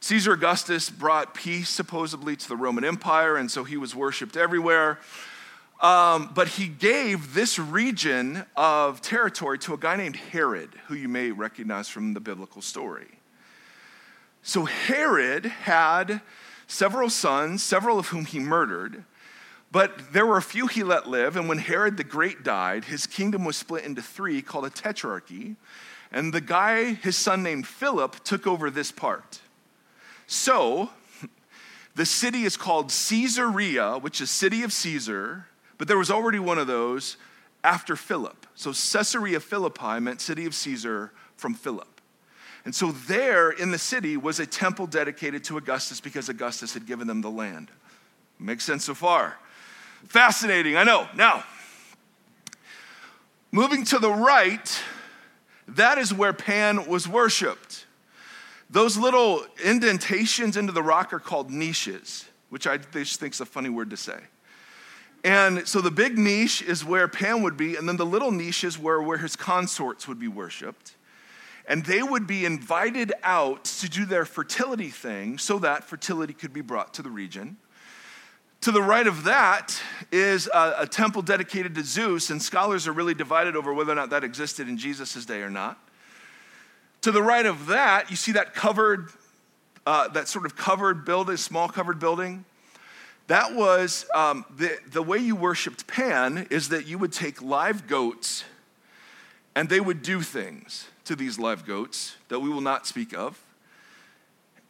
Caesar 0.00 0.34
Augustus 0.34 0.90
brought 0.90 1.32
peace 1.32 1.70
supposedly 1.70 2.36
to 2.36 2.46
the 2.46 2.56
Roman 2.56 2.84
Empire, 2.84 3.38
and 3.38 3.50
so 3.50 3.64
he 3.64 3.78
was 3.78 3.94
worshiped 3.94 4.36
everywhere. 4.36 4.98
Um, 5.80 6.32
but 6.34 6.48
he 6.48 6.66
gave 6.66 7.34
this 7.34 7.58
region 7.58 8.44
of 8.56 9.00
territory 9.00 9.58
to 9.60 9.74
a 9.74 9.78
guy 9.78 9.96
named 9.96 10.16
Herod, 10.16 10.70
who 10.88 10.94
you 10.94 11.08
may 11.08 11.30
recognize 11.30 11.88
from 11.88 12.14
the 12.14 12.20
biblical 12.20 12.62
story. 12.62 13.06
So 14.42 14.64
Herod 14.64 15.46
had 15.46 16.20
several 16.66 17.10
sons, 17.10 17.62
several 17.62 17.98
of 17.98 18.08
whom 18.08 18.24
he 18.24 18.40
murdered, 18.40 19.04
but 19.70 20.12
there 20.12 20.26
were 20.26 20.36
a 20.36 20.42
few 20.42 20.66
he 20.66 20.82
let 20.82 21.08
live. 21.08 21.36
And 21.36 21.48
when 21.48 21.58
Herod 21.58 21.96
the 21.96 22.04
Great 22.04 22.42
died, 22.42 22.86
his 22.86 23.06
kingdom 23.06 23.44
was 23.44 23.56
split 23.56 23.84
into 23.84 24.02
three 24.02 24.42
called 24.42 24.64
a 24.64 24.70
tetrarchy. 24.70 25.56
And 26.10 26.32
the 26.32 26.40
guy, 26.40 26.94
his 26.94 27.16
son 27.16 27.42
named 27.42 27.66
Philip, 27.66 28.24
took 28.24 28.46
over 28.46 28.70
this 28.70 28.90
part. 28.90 29.40
So 30.26 30.90
the 31.94 32.06
city 32.06 32.44
is 32.44 32.56
called 32.56 32.88
Caesarea, 32.88 33.98
which 33.98 34.20
is 34.20 34.30
city 34.30 34.62
of 34.62 34.72
Caesar 34.72 35.46
but 35.78 35.88
there 35.88 35.98
was 35.98 36.10
already 36.10 36.38
one 36.38 36.58
of 36.58 36.66
those 36.66 37.16
after 37.64 37.96
Philip. 37.96 38.46
So 38.54 38.70
Caesarea 38.70 39.40
Philippi 39.40 40.00
meant 40.00 40.20
city 40.20 40.44
of 40.46 40.54
Caesar 40.54 41.12
from 41.36 41.54
Philip. 41.54 42.00
And 42.64 42.74
so 42.74 42.92
there 42.92 43.50
in 43.50 43.70
the 43.70 43.78
city 43.78 44.16
was 44.16 44.40
a 44.40 44.46
temple 44.46 44.86
dedicated 44.86 45.44
to 45.44 45.56
Augustus 45.56 46.00
because 46.00 46.28
Augustus 46.28 46.74
had 46.74 46.86
given 46.86 47.06
them 47.06 47.22
the 47.22 47.30
land. 47.30 47.70
Makes 48.38 48.64
sense 48.64 48.84
so 48.84 48.94
far. 48.94 49.38
Fascinating, 50.06 50.76
I 50.76 50.84
know. 50.84 51.08
Now, 51.14 51.44
moving 53.50 53.84
to 53.86 53.98
the 53.98 54.10
right, 54.10 54.82
that 55.68 55.98
is 55.98 56.12
where 56.12 56.32
Pan 56.32 56.86
was 56.86 57.08
worshiped. 57.08 57.86
Those 58.70 58.96
little 58.96 59.44
indentations 59.64 60.56
into 60.56 60.72
the 60.72 60.82
rock 60.82 61.12
are 61.12 61.20
called 61.20 61.50
niches, 61.50 62.26
which 62.50 62.66
I 62.66 62.76
just 62.76 63.18
think 63.18 63.34
is 63.34 63.40
a 63.40 63.46
funny 63.46 63.70
word 63.70 63.90
to 63.90 63.96
say. 63.96 64.18
And 65.24 65.66
so 65.66 65.80
the 65.80 65.90
big 65.90 66.16
niche 66.16 66.62
is 66.62 66.84
where 66.84 67.08
Pan 67.08 67.42
would 67.42 67.56
be, 67.56 67.76
and 67.76 67.88
then 67.88 67.96
the 67.96 68.06
little 68.06 68.30
niches 68.30 68.74
is 68.74 68.78
where, 68.78 69.02
where 69.02 69.18
his 69.18 69.36
consorts 69.36 70.06
would 70.06 70.18
be 70.18 70.28
worshiped. 70.28 70.94
And 71.66 71.84
they 71.84 72.02
would 72.02 72.26
be 72.26 72.46
invited 72.46 73.12
out 73.22 73.64
to 73.64 73.88
do 73.88 74.06
their 74.06 74.24
fertility 74.24 74.88
thing 74.88 75.36
so 75.36 75.58
that 75.58 75.84
fertility 75.84 76.32
could 76.32 76.52
be 76.52 76.62
brought 76.62 76.94
to 76.94 77.02
the 77.02 77.10
region. 77.10 77.58
To 78.62 78.72
the 78.72 78.82
right 78.82 79.06
of 79.06 79.24
that 79.24 79.80
is 80.10 80.48
a, 80.52 80.74
a 80.78 80.86
temple 80.86 81.22
dedicated 81.22 81.74
to 81.74 81.84
Zeus, 81.84 82.30
and 82.30 82.42
scholars 82.42 82.88
are 82.88 82.92
really 82.92 83.14
divided 83.14 83.54
over 83.54 83.72
whether 83.72 83.92
or 83.92 83.96
not 83.96 84.10
that 84.10 84.24
existed 84.24 84.68
in 84.68 84.78
Jesus' 84.78 85.24
day 85.24 85.42
or 85.42 85.50
not. 85.50 85.78
To 87.02 87.12
the 87.12 87.22
right 87.22 87.46
of 87.46 87.66
that, 87.66 88.10
you 88.10 88.16
see 88.16 88.32
that 88.32 88.54
covered, 88.54 89.10
uh, 89.86 90.08
that 90.08 90.26
sort 90.26 90.46
of 90.46 90.56
covered 90.56 91.04
building, 91.04 91.36
small 91.36 91.68
covered 91.68 92.00
building. 92.00 92.44
That 93.28 93.54
was 93.54 94.06
um, 94.14 94.46
the, 94.56 94.78
the 94.90 95.02
way 95.02 95.18
you 95.18 95.36
worshiped 95.36 95.86
Pan 95.86 96.46
is 96.50 96.70
that 96.70 96.86
you 96.86 96.96
would 96.98 97.12
take 97.12 97.42
live 97.42 97.86
goats 97.86 98.44
and 99.54 99.68
they 99.68 99.80
would 99.80 100.02
do 100.02 100.22
things 100.22 100.88
to 101.04 101.14
these 101.14 101.38
live 101.38 101.66
goats 101.66 102.16
that 102.28 102.40
we 102.40 102.48
will 102.48 102.62
not 102.62 102.86
speak 102.86 103.12
of. 103.12 103.38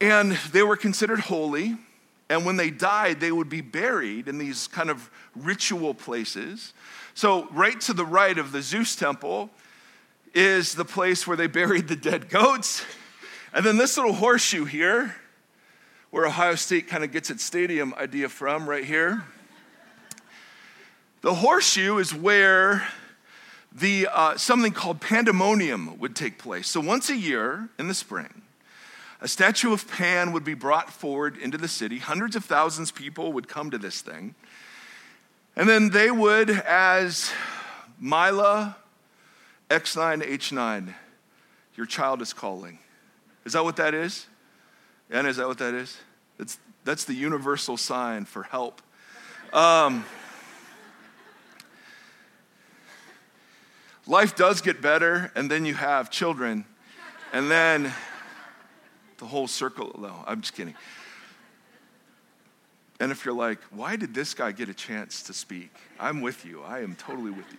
And 0.00 0.33
they 0.53 0.65
were 0.65 0.77
considered 0.77 1.21
holy. 1.21 1.77
And 2.29 2.45
when 2.45 2.57
they 2.57 2.71
died, 2.71 3.21
they 3.21 3.31
would 3.31 3.49
be 3.49 3.61
buried 3.61 4.27
in 4.27 4.38
these 4.38 4.67
kind 4.67 4.91
of 4.91 5.09
ritual 5.37 5.95
places. 5.95 6.73
So, 7.15 7.49
right 7.53 7.81
to 7.83 7.93
the 7.93 8.05
right 8.05 8.37
of 8.38 8.50
the 8.50 8.61
Zeus 8.61 8.97
temple 8.97 9.50
is 10.35 10.75
the 10.75 10.85
place 10.85 11.27
where 11.27 11.37
they 11.37 11.47
buried 11.61 11.87
the 11.87 11.97
dead 11.97 12.29
goats. 12.29 12.85
And 13.53 13.65
then 13.65 13.77
this 13.77 13.97
little 13.97 14.15
horseshoe 14.15 14.65
here 14.65 15.15
where 16.11 16.27
Ohio 16.27 16.55
State 16.55 16.88
kind 16.88 17.05
of 17.05 17.12
gets 17.12 17.31
its 17.31 17.45
stadium 17.45 17.95
idea 17.95 18.29
from, 18.29 18.69
right 18.69 18.85
here. 18.85 19.25
The 21.21 21.35
horseshoe 21.35 21.99
is 21.99 22.15
where 22.15 22.88
the, 23.73 24.09
uh, 24.12 24.37
something 24.37 24.73
called 24.73 25.00
pandemonium 25.00 25.99
would 25.99 26.17
take 26.17 26.38
place. 26.38 26.69
So 26.69 26.81
once 26.81 27.11
a 27.11 27.17
year 27.17 27.69
in 27.79 27.88
the 27.88 27.95
spring, 27.95 28.43
a 29.21 29.29
statue 29.29 29.73
of 29.73 29.91
Pan 29.91 30.33
would 30.33 30.45
be 30.45 30.55
brought 30.55 30.93
forward 30.93 31.37
into 31.37 31.59
the 31.59 31.69
city. 31.69 31.99
Hundreds 31.99 32.37
of 32.37 32.45
thousands 32.45 32.91
of 32.91 32.97
people 32.97 33.33
would 33.33 33.49
come 33.49 33.71
to 33.71 33.79
this 33.79 34.00
thing. 34.00 34.35
And 35.57 35.69
then 35.69 35.91
they 35.91 36.11
would, 36.11 36.50
as 36.50 37.33
Mila 38.00 38.77
X9H9, 39.71 40.95
your 41.77 41.87
child 41.87 42.23
is 42.23 42.33
calling. 42.33 42.79
Is 43.45 43.55
that 43.55 43.65
what 43.65 43.77
that 43.77 43.93
is? 43.93 44.27
Anna, 45.11 45.29
is 45.29 45.37
that 45.38 45.47
what 45.47 45.59
that 45.59 45.75
is? 45.75 45.97
That's, 46.37 46.59
that's 46.85 47.05
the 47.05 47.15
universal 47.15 47.77
sign 47.77 48.25
for 48.25 48.43
help. 48.43 48.83
Um, 49.53 50.05
life 54.07 54.37
does 54.37 54.61
get 54.61 54.83
better, 54.83 55.33
and 55.35 55.50
then 55.50 55.65
you 55.65 55.75
have 55.75 56.11
children, 56.11 56.67
and 57.33 57.50
then 57.50 57.93
the 59.17 59.27
whole 59.27 59.49
circle. 59.49 59.97
No, 59.99 60.25
I'm 60.27 60.43
just 60.43 60.55
kidding. 60.55 60.75
And 63.00 63.12
if 63.12 63.25
you're 63.25 63.35
like, 63.35 63.61
why 63.71 63.97
did 63.97 64.12
this 64.12 64.35
guy 64.35 64.53
get 64.53 64.69
a 64.69 64.75
chance 64.75 65.23
to 65.25 65.33
speak? 65.33 65.71
I'm 66.00 66.21
with 66.21 66.45
you. 66.45 66.62
I 66.62 66.81
am 66.81 66.97
totally 66.97 67.31
with 67.31 67.50
you. 67.53 67.59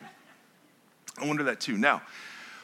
I 1.17 1.25
wonder 1.25 1.43
that 1.43 1.59
too. 1.59 1.77
Now, 1.77 2.01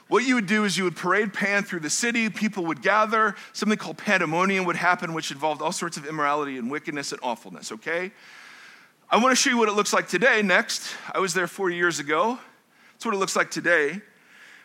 what 0.08 0.24
you 0.24 0.36
would 0.36 0.46
do 0.46 0.66
is 0.66 0.78
you 0.78 0.84
would 0.84 0.96
parade 0.96 1.34
Pan 1.34 1.64
through 1.64 1.80
the 1.80 1.90
city. 1.90 2.30
People 2.30 2.66
would 2.66 2.82
gather. 2.82 3.36
Something 3.54 3.78
called 3.78 3.98
pandemonium 3.98 4.66
would 4.66 4.76
happen, 4.76 5.14
which 5.14 5.32
involved 5.32 5.62
all 5.62 5.72
sorts 5.72 5.98
of 5.98 6.06
immorality 6.06 6.58
and 6.58 6.70
wickedness 6.70 7.12
and 7.12 7.20
awfulness, 7.24 7.72
okay? 7.72 8.12
I 9.10 9.18
want 9.18 9.32
to 9.32 9.36
show 9.36 9.50
you 9.50 9.58
what 9.58 9.68
it 9.68 9.74
looks 9.74 9.94
like 9.94 10.08
today 10.08 10.42
next. 10.44 10.96
I 11.14 11.20
was 11.20 11.34
there 11.34 11.48
four 11.48 11.72
years 11.72 12.00
ago. 12.00 12.38
That's 12.94 13.06
what 13.06 13.16
it 13.16 13.18
looks 13.18 13.36
like 13.36 13.50
today. 13.50 14.02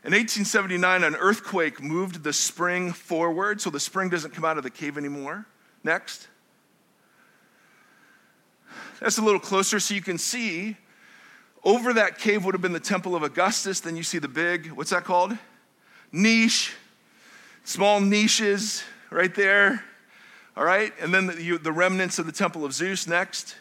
In 0.02 0.12
1879, 0.12 1.04
an 1.04 1.14
earthquake 1.16 1.82
moved 1.82 2.22
the 2.22 2.32
spring 2.32 2.92
forward, 2.92 3.60
so 3.60 3.70
the 3.70 3.80
spring 3.80 4.08
doesn't 4.08 4.32
come 4.32 4.44
out 4.44 4.56
of 4.56 4.64
the 4.64 4.70
cave 4.70 4.96
anymore. 4.96 5.46
Next. 5.84 6.28
That's 9.00 9.18
a 9.18 9.22
little 9.22 9.40
closer 9.40 9.80
so 9.80 9.94
you 9.94 10.02
can 10.02 10.18
see 10.18 10.76
over 11.62 11.92
that 11.94 12.18
cave 12.18 12.44
would 12.44 12.54
have 12.54 12.62
been 12.62 12.72
the 12.72 12.80
temple 12.80 13.14
of 13.14 13.22
Augustus. 13.22 13.80
Then 13.80 13.96
you 13.96 14.02
see 14.02 14.18
the 14.18 14.28
big, 14.28 14.72
what's 14.72 14.90
that 14.90 15.04
called? 15.04 15.36
Niche. 16.12 16.74
Small 17.64 18.00
niches 18.00 18.82
right 19.10 19.34
there. 19.34 19.84
All 20.56 20.64
right? 20.64 20.92
And 21.00 21.12
then 21.12 21.26
the, 21.26 21.42
you, 21.42 21.58
the 21.58 21.72
remnants 21.72 22.18
of 22.18 22.26
the 22.26 22.32
temple 22.32 22.64
of 22.64 22.72
Zeus 22.72 23.06
next. 23.06 23.56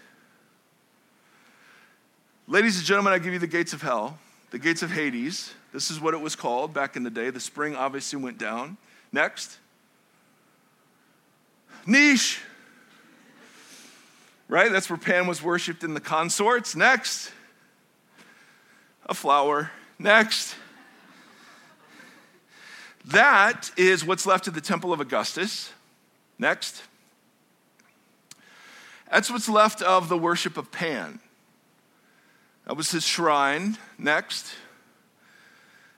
Ladies 2.47 2.77
and 2.77 2.85
gentlemen, 2.85 3.13
I 3.13 3.19
give 3.19 3.33
you 3.33 3.39
the 3.39 3.47
gates 3.47 3.73
of 3.73 3.81
hell, 3.81 4.17
the 4.51 4.59
gates 4.59 4.81
of 4.81 4.91
Hades. 4.91 5.53
This 5.71 5.91
is 5.91 5.99
what 5.99 6.13
it 6.13 6.21
was 6.21 6.35
called 6.35 6.73
back 6.73 6.95
in 6.95 7.03
the 7.03 7.11
day. 7.11 7.29
The 7.29 7.39
spring 7.39 7.75
obviously 7.75 8.19
went 8.19 8.37
down. 8.37 8.77
Next. 9.11 9.59
Niche. 11.85 12.41
Right? 14.47 14.71
That's 14.71 14.89
where 14.89 14.97
Pan 14.97 15.27
was 15.27 15.43
worshiped 15.43 15.83
in 15.83 15.93
the 15.93 15.99
consorts. 15.99 16.75
Next 16.75 17.31
a 19.09 19.13
flower. 19.13 19.71
Next. 19.97 20.55
That 23.05 23.71
is 23.75 24.05
what's 24.05 24.25
left 24.25 24.47
of 24.47 24.53
the 24.53 24.61
Temple 24.61 24.93
of 24.93 25.01
Augustus. 25.01 25.73
Next. 26.37 26.83
That's 29.11 29.31
what's 29.31 29.49
left 29.49 29.81
of 29.81 30.07
the 30.07 30.17
worship 30.17 30.55
of 30.55 30.71
Pan. 30.71 31.19
That 32.65 32.77
was 32.77 32.91
his 32.91 33.03
shrine. 33.03 33.77
Next. 33.97 34.53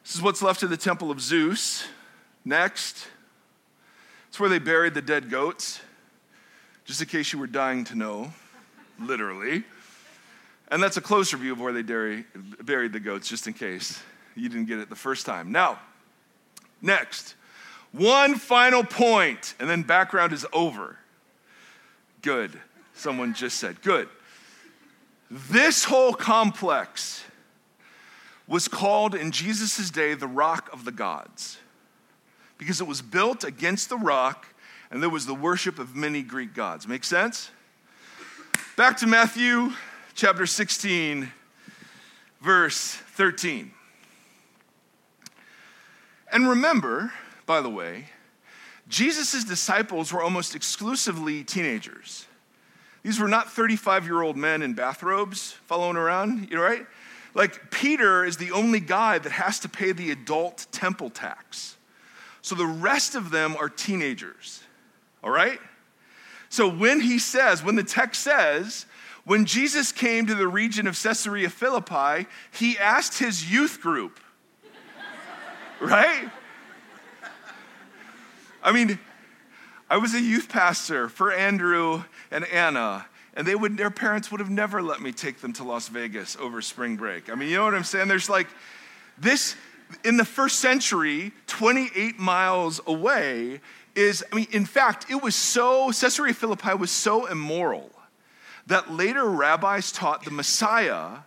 This 0.04 0.16
is 0.16 0.22
what's 0.22 0.42
left 0.42 0.64
of 0.64 0.70
the 0.70 0.78
Temple 0.78 1.12
of 1.12 1.22
Zeus. 1.22 1.86
Next. 2.46 3.08
It's 4.30 4.40
where 4.40 4.50
they 4.50 4.60
buried 4.60 4.94
the 4.94 5.02
dead 5.02 5.30
goats, 5.30 5.82
just 6.86 7.02
in 7.02 7.08
case 7.10 7.34
you 7.34 7.40
were 7.40 7.48
dying 7.48 7.84
to 7.84 7.96
know, 7.96 8.32
literally. 8.98 9.66
And 10.72 10.82
that's 10.82 10.98
a 10.98 11.02
closer 11.02 11.38
view 11.38 11.52
of 11.52 11.60
where 11.60 11.74
they 11.74 11.84
buried 11.84 12.94
the 12.94 13.00
goats, 13.00 13.28
just 13.28 13.46
in 13.46 13.54
case 13.54 14.02
you 14.36 14.50
didn't 14.50 14.66
get 14.66 14.80
it 14.80 14.90
the 14.90 14.96
first 14.96 15.26
time. 15.26 15.52
Now, 15.52 15.80
Next, 16.82 17.36
one 17.92 18.36
final 18.36 18.84
point, 18.84 19.54
and 19.60 19.70
then 19.70 19.84
background 19.84 20.34
is 20.34 20.46
over. 20.52 20.98
Good. 22.22 22.60
Someone 22.94 23.34
just 23.34 23.58
said, 23.58 23.82
good. 23.82 24.10
This 25.30 25.86
whole 25.86 26.14
complex 26.14 27.24
was 28.48 28.68
called 28.68 29.16
in 29.16 29.32
Jesus' 29.32 29.90
day 29.90 30.14
the 30.14 30.28
Rock 30.28 30.70
of 30.74 30.84
the 30.84 30.92
Gods 30.92 31.58
because 32.58 32.82
it 32.82 32.88
was 32.88 33.02
built 33.02 33.44
against 33.44 33.90
the 33.90 33.98
rock 33.98 34.48
and 34.90 35.02
there 35.02 35.10
was 35.10 35.26
the 35.26 35.34
worship 35.34 35.80
of 35.80 35.96
many 35.96 36.22
Greek 36.22 36.54
gods. 36.54 36.88
Make 36.88 37.06
sense? 37.06 37.50
Back 38.76 38.98
to 38.98 39.08
Matthew 39.08 39.72
chapter 40.22 40.46
16, 40.46 41.32
verse 42.42 42.92
13. 42.94 43.72
And 46.32 46.48
remember, 46.48 47.12
by 47.48 47.60
the 47.60 47.72
way, 47.72 48.06
Jesus' 48.88 49.44
disciples 49.44 50.14
were 50.14 50.22
almost 50.22 50.56
exclusively 50.56 51.44
teenagers. 51.44 52.28
These 53.02 53.20
were 53.20 53.28
not 53.28 53.52
35 53.52 54.06
year 54.06 54.22
old 54.22 54.38
men 54.38 54.62
in 54.62 54.76
bathrobes 54.76 55.54
following 55.66 55.98
around, 55.98 56.52
you 56.52 56.58
know, 56.58 56.62
right? 56.62 56.86
Like, 57.34 57.72
Peter 57.72 58.24
is 58.24 58.38
the 58.38 58.52
only 58.52 58.80
guy 58.80 59.18
that 59.18 59.32
has 59.32 59.58
to 59.62 59.70
pay 59.70 59.92
the 59.92 60.12
adult 60.12 60.68
temple 60.72 61.10
tax. 61.10 61.78
So 62.44 62.54
the 62.54 62.68
rest 62.68 63.16
of 63.16 63.32
them 63.32 63.56
are 63.60 63.70
teenagers, 63.70 64.62
all 65.24 65.32
right? 65.32 65.60
So 66.50 66.68
when 66.70 67.02
he 67.02 67.18
says, 67.18 67.64
when 67.64 67.74
the 67.74 67.84
text 67.84 68.22
says, 68.22 68.86
when 69.24 69.46
Jesus 69.46 69.92
came 69.92 70.26
to 70.28 70.36
the 70.36 70.48
region 70.48 70.88
of 70.88 71.02
Caesarea 71.02 71.50
Philippi, 71.50 72.28
he 72.52 72.78
asked 72.78 73.20
his 73.20 73.52
youth 73.52 73.82
group, 73.82 74.20
right? 75.80 76.30
I 78.64 78.72
mean, 78.72 79.00
I 79.90 79.98
was 79.98 80.14
a 80.14 80.22
youth 80.22 80.50
pastor 80.50 81.10
for 81.10 81.32
Andrew 81.32 82.04
and 82.32 82.46
Anna, 82.46 83.06
and 83.36 83.46
they 83.46 83.56
would, 83.56 83.78
their 83.78 83.92
parents 83.92 84.32
would 84.32 84.40
have 84.40 84.50
never 84.50 84.82
let 84.82 85.02
me 85.02 85.12
take 85.12 85.42
them 85.42 85.54
to 85.54 85.64
Las 85.64 85.88
Vegas 85.88 86.36
over 86.38 86.62
spring 86.62 86.96
break. 86.96 87.30
I 87.30 87.36
mean, 87.36 87.50
you 87.50 87.58
know 87.58 87.66
what 87.66 87.76
I'm 87.76 87.84
saying? 87.84 88.08
There's 88.08 88.30
like 88.30 88.48
this, 89.18 89.56
in 90.04 90.18
the 90.18 90.26
first 90.26 90.60
century, 90.60 91.32
28 91.48 92.18
miles 92.18 92.82
away 92.88 93.62
is, 93.96 94.24
I 94.32 94.36
mean, 94.36 94.48
in 94.52 94.66
fact, 94.66 95.08
it 95.12 95.22
was 95.22 95.36
so, 95.36 95.88
Caesarea 95.88 96.34
Philippi 96.34 96.74
was 96.74 96.90
so 96.90 97.28
immoral 97.28 97.92
that 98.72 98.92
later 98.92 99.26
rabbis 99.26 99.92
taught 99.92 100.24
the 100.24 100.32
Messiah, 100.32 101.20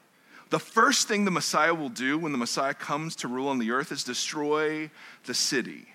the 0.51 0.59
first 0.59 1.09
thing 1.09 1.25
the 1.25 1.31
Messiah 1.31 1.75
will 1.75 1.89
do 1.89 2.19
when 2.19 2.33
the 2.33 2.39
Messiah 2.39 2.75
comes 2.75 3.17
to 3.17 3.29
rule 3.29 3.49
on 3.49 3.59
the 3.59 3.71
earth 3.71 3.93
is 3.93 4.05
destroy 4.05 4.91
the 5.27 5.35
city 5.35 5.87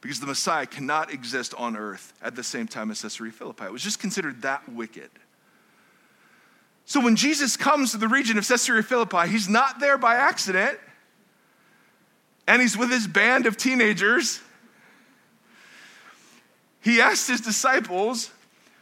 because 0.00 0.20
the 0.20 0.26
Messiah 0.26 0.66
cannot 0.66 1.12
exist 1.12 1.54
on 1.56 1.76
earth 1.76 2.12
at 2.22 2.36
the 2.36 2.42
same 2.42 2.66
time 2.66 2.90
as 2.90 3.02
Caesarea 3.02 3.32
Philippi. 3.32 3.64
It 3.64 3.72
was 3.72 3.82
just 3.82 3.98
considered 3.98 4.42
that 4.42 4.68
wicked. 4.68 5.10
So 6.84 7.00
when 7.00 7.16
Jesus 7.16 7.56
comes 7.56 7.92
to 7.92 7.98
the 7.98 8.08
region 8.08 8.38
of 8.38 8.46
Caesarea 8.46 8.82
Philippi, 8.82 9.28
he's 9.28 9.48
not 9.48 9.80
there 9.80 9.98
by 9.98 10.14
accident, 10.14 10.78
and 12.46 12.62
he's 12.62 12.76
with 12.76 12.90
his 12.90 13.06
band 13.06 13.46
of 13.46 13.56
teenagers. 13.56 14.40
He 16.80 17.00
asked 17.00 17.28
his 17.28 17.40
disciples, 17.40 18.30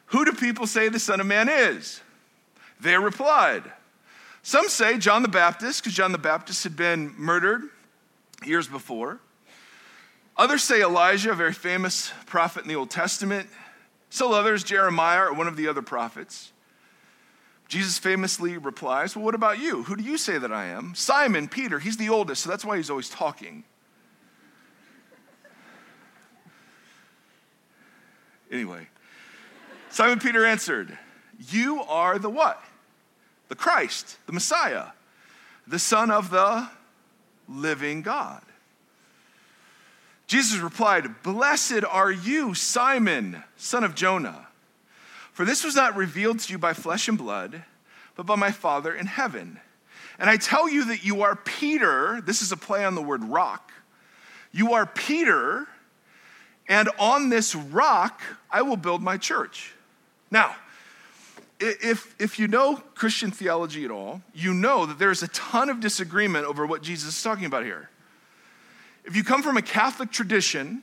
Who 0.06 0.25
do 0.25 0.33
people 0.33 0.66
say 0.66 0.88
the 0.88 1.00
Son 1.00 1.21
of 1.21 1.26
Man 1.26 1.49
is? 1.49 2.00
They 2.80 2.97
replied, 2.97 3.64
Some 4.42 4.68
say 4.68 4.99
John 4.99 5.23
the 5.23 5.28
Baptist, 5.28 5.83
because 5.83 5.95
John 5.95 6.12
the 6.12 6.18
Baptist 6.18 6.64
had 6.64 6.76
been 6.76 7.14
murdered 7.16 7.62
years 8.45 8.68
before. 8.68 9.21
Others 10.37 10.62
say 10.62 10.83
Elijah, 10.83 11.33
a 11.33 11.35
very 11.35 11.52
famous 11.52 12.12
prophet 12.26 12.62
in 12.62 12.68
the 12.68 12.76
Old 12.76 12.90
Testament. 12.90 13.49
Still 14.11 14.35
others, 14.35 14.62
Jeremiah 14.62 15.26
or 15.26 15.32
one 15.32 15.47
of 15.47 15.56
the 15.56 15.69
other 15.69 15.82
prophets. 15.82 16.52
Jesus 17.69 17.99
famously 17.99 18.58
replies, 18.58 19.17
Well, 19.17 19.25
what 19.25 19.34
about 19.34 19.58
you? 19.58 19.82
Who 19.84 19.97
do 19.97 20.04
you 20.04 20.19
say 20.19 20.39
that 20.39 20.52
I 20.52 20.67
am? 20.67 20.95
Simon, 20.95 21.49
Peter, 21.49 21.78
he's 21.78 21.97
the 21.97 22.10
oldest, 22.10 22.43
so 22.43 22.50
that's 22.50 22.65
why 22.65 22.76
he's 22.76 22.91
always 22.91 23.08
talking. 23.08 23.65
Anyway, 28.52 28.86
Simon 29.91 30.21
Peter 30.21 30.47
answered, 30.47 30.97
You 31.38 31.82
are 31.82 32.18
the 32.18 32.30
what? 32.30 32.62
The 33.49 33.54
Christ, 33.54 34.18
the 34.26 34.32
Messiah, 34.32 34.86
the 35.66 35.78
Son 35.78 36.10
of 36.10 36.30
the 36.30 36.68
living 37.49 38.02
God. 38.02 38.42
Jesus 40.26 40.58
replied, 40.58 41.22
Blessed 41.22 41.84
are 41.88 42.10
you, 42.10 42.54
Simon, 42.54 43.44
son 43.56 43.84
of 43.84 43.94
Jonah, 43.94 44.49
for 45.32 45.44
this 45.44 45.62
was 45.62 45.76
not 45.76 45.96
revealed 45.96 46.40
to 46.40 46.52
you 46.52 46.58
by 46.58 46.72
flesh 46.72 47.08
and 47.08 47.16
blood, 47.16 47.62
but 48.16 48.26
by 48.26 48.34
my 48.34 48.50
Father 48.50 48.92
in 48.92 49.06
heaven. 49.06 49.60
And 50.18 50.28
I 50.30 50.36
tell 50.36 50.68
you 50.68 50.86
that 50.86 51.04
you 51.04 51.22
are 51.22 51.36
Peter, 51.36 52.20
this 52.22 52.42
is 52.42 52.50
a 52.50 52.56
play 52.56 52.84
on 52.84 52.94
the 52.94 53.02
word 53.02 53.22
rock. 53.22 53.70
You 54.50 54.72
are 54.72 54.86
Peter, 54.86 55.68
and 56.68 56.88
on 56.99 57.28
this 57.28 57.54
rock 57.54 58.22
I 58.50 58.62
will 58.62 58.78
build 58.78 59.02
my 59.02 59.18
church. 59.18 59.75
Now, 60.30 60.56
if, 61.58 62.14
if 62.19 62.38
you 62.38 62.49
know 62.49 62.76
Christian 62.95 63.30
theology 63.30 63.84
at 63.84 63.90
all, 63.90 64.23
you 64.34 64.52
know 64.52 64.86
that 64.86 64.99
there's 64.99 65.23
a 65.23 65.28
ton 65.28 65.69
of 65.71 65.80
disagreement 65.80 66.47
over 66.47 66.66
what 66.66 66.82
Jesus 66.82 67.16
is 67.16 67.23
talking 67.23 67.47
about 67.47 67.64
here. 67.64 67.90
If 69.04 69.16
you 69.16 69.25
come 69.25 69.42
from 69.42 69.56
a 69.56 69.62
Catholic 69.62 70.10
tradition, 70.10 70.82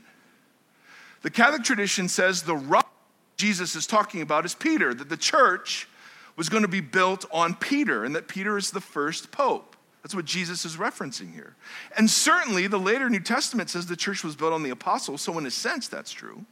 the 1.22 1.30
Catholic 1.30 1.64
tradition 1.64 2.08
says 2.08 2.44
the 2.44 2.56
rock 2.56 2.90
Jesus 3.38 3.76
is 3.76 3.86
talking 3.86 4.22
about 4.22 4.46
is 4.46 4.56
Peter, 4.56 4.94
that 4.94 5.10
the 5.10 5.18
church 5.18 5.88
was 6.36 6.50
going 6.50 6.64
to 6.64 6.70
be 6.70 6.82
built 6.82 7.26
on 7.32 7.54
Peter, 7.56 8.06
and 8.06 8.16
that 8.16 8.28
Peter 8.28 8.58
is 8.58 8.72
the 8.72 8.82
first 8.82 9.32
pope. 9.32 9.76
That's 10.02 10.16
what 10.16 10.26
Jesus 10.26 10.66
is 10.66 10.78
referencing 10.78 11.34
here. 11.34 11.56
And 11.98 12.10
certainly 12.10 12.68
the 12.68 12.80
later 12.80 13.10
New 13.10 13.20
Testament 13.20 13.70
says 13.70 13.86
the 13.86 13.96
church 13.96 14.24
was 14.24 14.36
built 14.36 14.54
on 14.54 14.64
the 14.64 14.70
apostles, 14.70 15.22
so 15.22 15.38
in 15.38 15.46
a 15.46 15.52
sense 15.52 15.88
that's 15.88 16.12
true. 16.12 16.46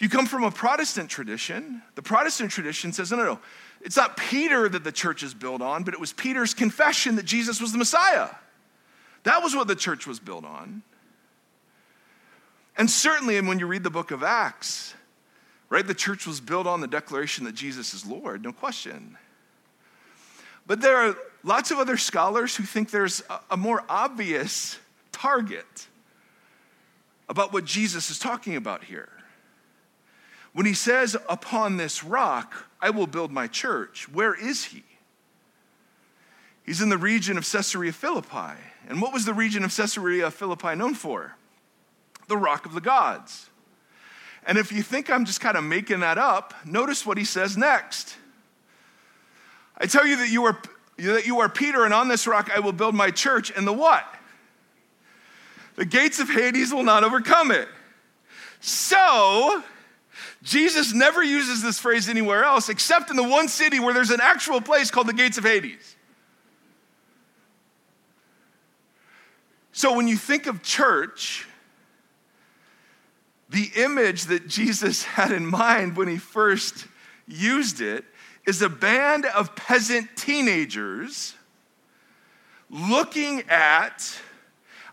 If 0.00 0.04
you 0.04 0.08
come 0.08 0.24
from 0.24 0.44
a 0.44 0.50
Protestant 0.50 1.10
tradition, 1.10 1.82
the 1.94 2.00
Protestant 2.00 2.50
tradition 2.50 2.90
says, 2.90 3.10
no, 3.10 3.18
no, 3.18 3.24
no, 3.24 3.38
it's 3.82 3.98
not 3.98 4.16
Peter 4.16 4.66
that 4.66 4.82
the 4.82 4.92
church 4.92 5.22
is 5.22 5.34
built 5.34 5.60
on, 5.60 5.84
but 5.84 5.92
it 5.92 6.00
was 6.00 6.14
Peter's 6.14 6.54
confession 6.54 7.16
that 7.16 7.26
Jesus 7.26 7.60
was 7.60 7.72
the 7.72 7.76
Messiah. 7.76 8.30
That 9.24 9.42
was 9.42 9.54
what 9.54 9.68
the 9.68 9.76
church 9.76 10.06
was 10.06 10.18
built 10.18 10.46
on. 10.46 10.80
And 12.78 12.90
certainly, 12.90 13.36
and 13.36 13.46
when 13.46 13.58
you 13.58 13.66
read 13.66 13.82
the 13.82 13.90
book 13.90 14.10
of 14.10 14.22
Acts, 14.22 14.94
right, 15.68 15.86
the 15.86 15.92
church 15.92 16.26
was 16.26 16.40
built 16.40 16.66
on 16.66 16.80
the 16.80 16.88
declaration 16.88 17.44
that 17.44 17.54
Jesus 17.54 17.92
is 17.92 18.06
Lord, 18.06 18.42
no 18.42 18.52
question. 18.52 19.18
But 20.66 20.80
there 20.80 20.96
are 20.96 21.14
lots 21.42 21.72
of 21.72 21.78
other 21.78 21.98
scholars 21.98 22.56
who 22.56 22.62
think 22.62 22.90
there's 22.90 23.22
a, 23.50 23.56
more 23.58 23.84
obvious 23.86 24.78
target 25.12 25.88
about 27.28 27.52
what 27.52 27.66
Jesus 27.66 28.08
is 28.08 28.18
talking 28.18 28.56
about 28.56 28.84
here. 28.84 29.10
When 30.52 30.66
he 30.66 30.74
says, 30.74 31.16
Upon 31.28 31.76
this 31.76 32.02
rock 32.02 32.68
I 32.80 32.90
will 32.90 33.06
build 33.06 33.30
my 33.30 33.46
church, 33.46 34.08
where 34.08 34.34
is 34.34 34.64
he? 34.64 34.84
He's 36.64 36.80
in 36.80 36.88
the 36.88 36.98
region 36.98 37.36
of 37.36 37.50
Caesarea 37.50 37.92
Philippi. 37.92 38.58
And 38.88 39.00
what 39.00 39.12
was 39.12 39.24
the 39.24 39.34
region 39.34 39.64
of 39.64 39.74
Caesarea 39.74 40.30
Philippi 40.30 40.74
known 40.74 40.94
for? 40.94 41.36
The 42.28 42.36
Rock 42.36 42.66
of 42.66 42.74
the 42.74 42.80
Gods. 42.80 43.50
And 44.46 44.56
if 44.56 44.72
you 44.72 44.82
think 44.82 45.10
I'm 45.10 45.24
just 45.24 45.40
kind 45.40 45.56
of 45.56 45.64
making 45.64 46.00
that 46.00 46.18
up, 46.18 46.54
notice 46.64 47.04
what 47.04 47.18
he 47.18 47.24
says 47.24 47.56
next. 47.56 48.16
I 49.76 49.86
tell 49.86 50.06
you 50.06 50.16
that 50.16 50.28
you 50.28 50.44
are 50.44 50.60
that 50.98 51.26
you 51.26 51.40
are 51.40 51.48
Peter, 51.48 51.84
and 51.84 51.94
on 51.94 52.08
this 52.08 52.26
rock 52.26 52.50
I 52.54 52.60
will 52.60 52.72
build 52.72 52.94
my 52.94 53.10
church, 53.10 53.50
and 53.56 53.66
the 53.66 53.72
what? 53.72 54.04
The 55.76 55.86
gates 55.86 56.20
of 56.20 56.28
Hades 56.28 56.74
will 56.74 56.82
not 56.82 57.04
overcome 57.04 57.50
it. 57.50 57.68
So, 58.60 59.62
Jesus 60.42 60.94
never 60.94 61.22
uses 61.22 61.62
this 61.62 61.78
phrase 61.78 62.08
anywhere 62.08 62.44
else 62.44 62.68
except 62.68 63.10
in 63.10 63.16
the 63.16 63.22
one 63.22 63.48
city 63.48 63.78
where 63.78 63.92
there's 63.92 64.10
an 64.10 64.20
actual 64.22 64.60
place 64.60 64.90
called 64.90 65.06
the 65.06 65.12
gates 65.12 65.36
of 65.36 65.44
Hades. 65.44 65.96
So 69.72 69.94
when 69.94 70.08
you 70.08 70.16
think 70.16 70.46
of 70.46 70.62
church, 70.62 71.46
the 73.50 73.70
image 73.76 74.24
that 74.24 74.48
Jesus 74.48 75.02
had 75.16 75.32
in 75.32 75.46
mind 75.46 75.96
when 75.96 76.08
he 76.08 76.18
first 76.18 76.86
used 77.26 77.80
it 77.80 78.04
is 78.46 78.62
a 78.62 78.68
band 78.68 79.26
of 79.26 79.54
peasant 79.54 80.08
teenagers 80.16 81.34
looking 82.70 83.42
at 83.48 84.18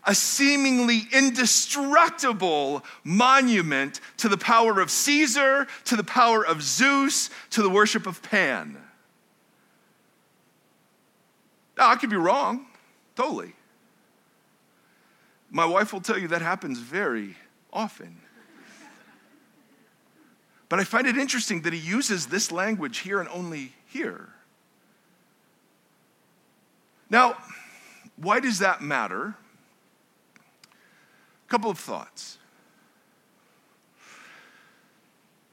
a 0.08 0.14
seemingly 0.14 1.02
indestructible 1.12 2.82
monument 3.04 4.00
to 4.16 4.28
the 4.30 4.38
power 4.38 4.80
of 4.80 4.90
Caesar, 4.90 5.66
to 5.84 5.96
the 5.96 6.02
power 6.02 6.44
of 6.44 6.62
Zeus, 6.62 7.28
to 7.50 7.62
the 7.62 7.68
worship 7.68 8.06
of 8.06 8.22
Pan. 8.22 8.78
Now, 11.76 11.90
I 11.90 11.96
could 11.96 12.08
be 12.08 12.16
wrong, 12.16 12.66
totally. 13.14 13.52
My 15.50 15.66
wife 15.66 15.92
will 15.92 16.00
tell 16.00 16.18
you 16.18 16.28
that 16.28 16.40
happens 16.40 16.78
very 16.78 17.36
often. 17.70 18.16
But 20.70 20.80
I 20.80 20.84
find 20.84 21.06
it 21.06 21.18
interesting 21.18 21.62
that 21.62 21.74
he 21.74 21.78
uses 21.78 22.26
this 22.26 22.50
language 22.50 22.98
here 22.98 23.20
and 23.20 23.28
only 23.28 23.74
here. 23.84 24.30
Now, 27.10 27.36
why 28.16 28.40
does 28.40 28.60
that 28.60 28.80
matter? 28.80 29.34
Couple 31.48 31.70
of 31.70 31.78
thoughts. 31.78 32.38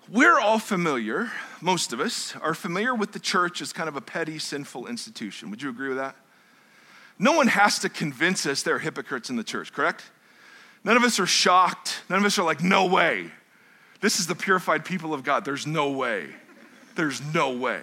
We're 0.10 0.40
all 0.40 0.60
familiar, 0.60 1.32
most 1.62 1.92
of 1.92 2.00
us 2.00 2.36
are 2.42 2.54
familiar 2.54 2.94
with 2.94 3.12
the 3.12 3.20
church 3.20 3.60
as 3.60 3.74
kind 3.74 3.90
of 3.90 3.96
a 3.96 4.02
petty, 4.02 4.38
sinful 4.38 4.86
institution. 4.86 5.50
Would 5.50 5.64
you 5.64 5.70
agree 5.70 5.88
with 5.88 5.98
that? 5.98 6.16
No 7.18 7.32
one 7.32 7.48
has 7.48 7.80
to 7.80 7.90
convince 7.90 8.46
us 8.46 8.62
there 8.62 8.76
are 8.76 8.80
hypocrites 8.80 9.32
in 9.32 9.36
the 9.36 9.44
church, 9.44 9.74
correct? 9.74 10.04
None 10.84 10.96
of 10.96 11.04
us 11.04 11.20
are 11.20 11.26
shocked. 11.26 12.02
None 12.10 12.20
of 12.20 12.26
us 12.26 12.38
are 12.38 12.44
like, 12.44 12.62
no 12.62 12.86
way. 12.86 13.32
This 14.02 14.20
is 14.20 14.28
the 14.28 14.36
purified 14.36 14.86
people 14.86 15.14
of 15.14 15.24
God. 15.24 15.44
There's 15.44 15.66
no 15.66 15.90
way. 15.92 16.28
There's 16.96 17.22
no 17.34 17.52
way. 17.52 17.82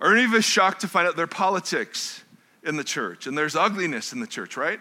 Are 0.00 0.14
any 0.14 0.24
of 0.24 0.32
us 0.32 0.44
shocked 0.44 0.80
to 0.80 0.88
find 0.88 1.06
out 1.06 1.16
there 1.16 1.24
are 1.24 1.28
politics 1.28 2.22
in 2.62 2.76
the 2.76 2.84
church 2.84 3.26
and 3.26 3.36
there's 3.36 3.54
ugliness 3.54 4.14
in 4.14 4.20
the 4.20 4.26
church, 4.26 4.56
right? 4.56 4.80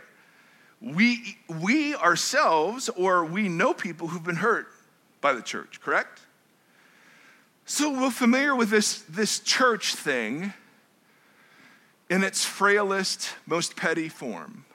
We, 0.81 1.37
we 1.47 1.95
ourselves 1.95 2.89
or 2.89 3.23
we 3.23 3.47
know 3.47 3.73
people 3.73 4.07
who've 4.07 4.23
been 4.23 4.37
hurt 4.37 4.67
by 5.21 5.33
the 5.33 5.41
church, 5.41 5.79
correct? 5.79 6.21
So 7.65 7.91
we're 7.91 8.11
familiar 8.11 8.55
with 8.55 8.69
this, 8.69 9.01
this 9.03 9.39
church 9.39 9.95
thing 9.95 10.53
in 12.09 12.23
its 12.23 12.43
frailest, 12.43 13.29
most 13.45 13.77
petty 13.77 14.09
form. 14.09 14.65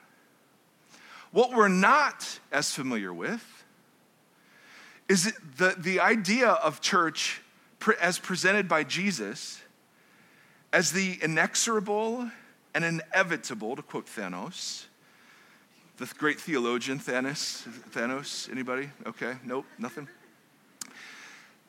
What 1.31 1.53
we're 1.53 1.67
not 1.67 2.39
as 2.51 2.73
familiar 2.73 3.13
with 3.13 3.45
is 5.07 5.31
the, 5.57 5.75
the 5.77 5.99
idea 5.99 6.49
of 6.49 6.81
church 6.81 7.41
as 8.01 8.17
presented 8.17 8.67
by 8.67 8.83
Jesus 8.83 9.61
as 10.73 10.91
the 10.91 11.19
inexorable 11.21 12.31
and 12.73 12.83
inevitable, 12.83 13.75
to 13.75 13.81
quote 13.81 14.07
Thanos, 14.07 14.86
the 15.97 16.11
great 16.17 16.39
theologian 16.39 16.99
Thanos. 16.99 17.67
Thanos, 17.91 18.51
anybody? 18.51 18.89
Okay, 19.05 19.35
nope, 19.43 19.65
nothing. 19.77 20.07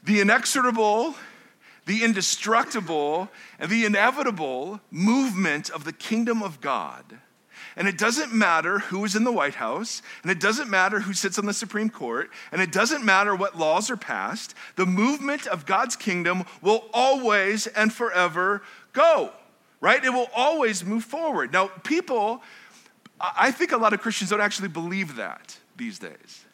The 0.05 0.21
inexorable, 0.21 1.14
the 1.87 2.05
indestructible, 2.05 3.29
and 3.59 3.71
the 3.71 3.85
inevitable 3.85 4.81
movement 4.91 5.71
of 5.71 5.85
the 5.85 5.93
kingdom 5.93 6.43
of 6.43 6.61
God 6.61 7.19
and 7.79 7.87
it 7.87 7.97
doesn't 7.97 8.33
matter 8.33 8.81
who 8.81 9.05
is 9.05 9.14
in 9.14 9.23
the 9.23 9.33
White 9.33 9.55
House, 9.55 10.03
and 10.23 10.33
it 10.33 10.41
doesn't 10.41 10.69
matter 10.69 10.99
who 10.99 11.12
sits 11.12 11.38
on 11.38 11.47
the 11.47 11.53
Supreme 11.53 11.88
Court, 11.88 12.29
and 12.51 12.61
it 12.61 12.73
doesn't 12.73 13.05
matter 13.05 13.37
what 13.37 13.57
laws 13.57 13.88
are 13.88 13.97
passed. 13.97 14.53
The 14.75 14.85
movement 14.85 15.47
of 15.47 15.64
God's 15.64 15.95
kingdom 15.95 16.45
will 16.61 16.87
always 16.93 17.69
and 17.69 17.93
forever 17.93 18.62
go, 18.93 19.31
right? 19.81 20.05
It 20.05 20.11
will 20.11 20.29
always 20.35 20.85
move 20.85 21.05
forward. 21.05 21.53
Now, 21.53 21.69
people, 21.69 22.43
I 23.20 23.50
think 23.50 23.72
a 23.72 23.76
lot 23.76 23.92
of 23.92 24.00
Christians 24.00 24.31
don't 24.31 24.40
actually 24.40 24.68
believe 24.68 25.16
that 25.16 25.57
these 25.76 25.98
days. 25.98 26.44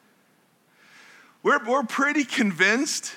We're, 1.42 1.62
we're 1.64 1.82
pretty 1.82 2.24
convinced 2.24 3.12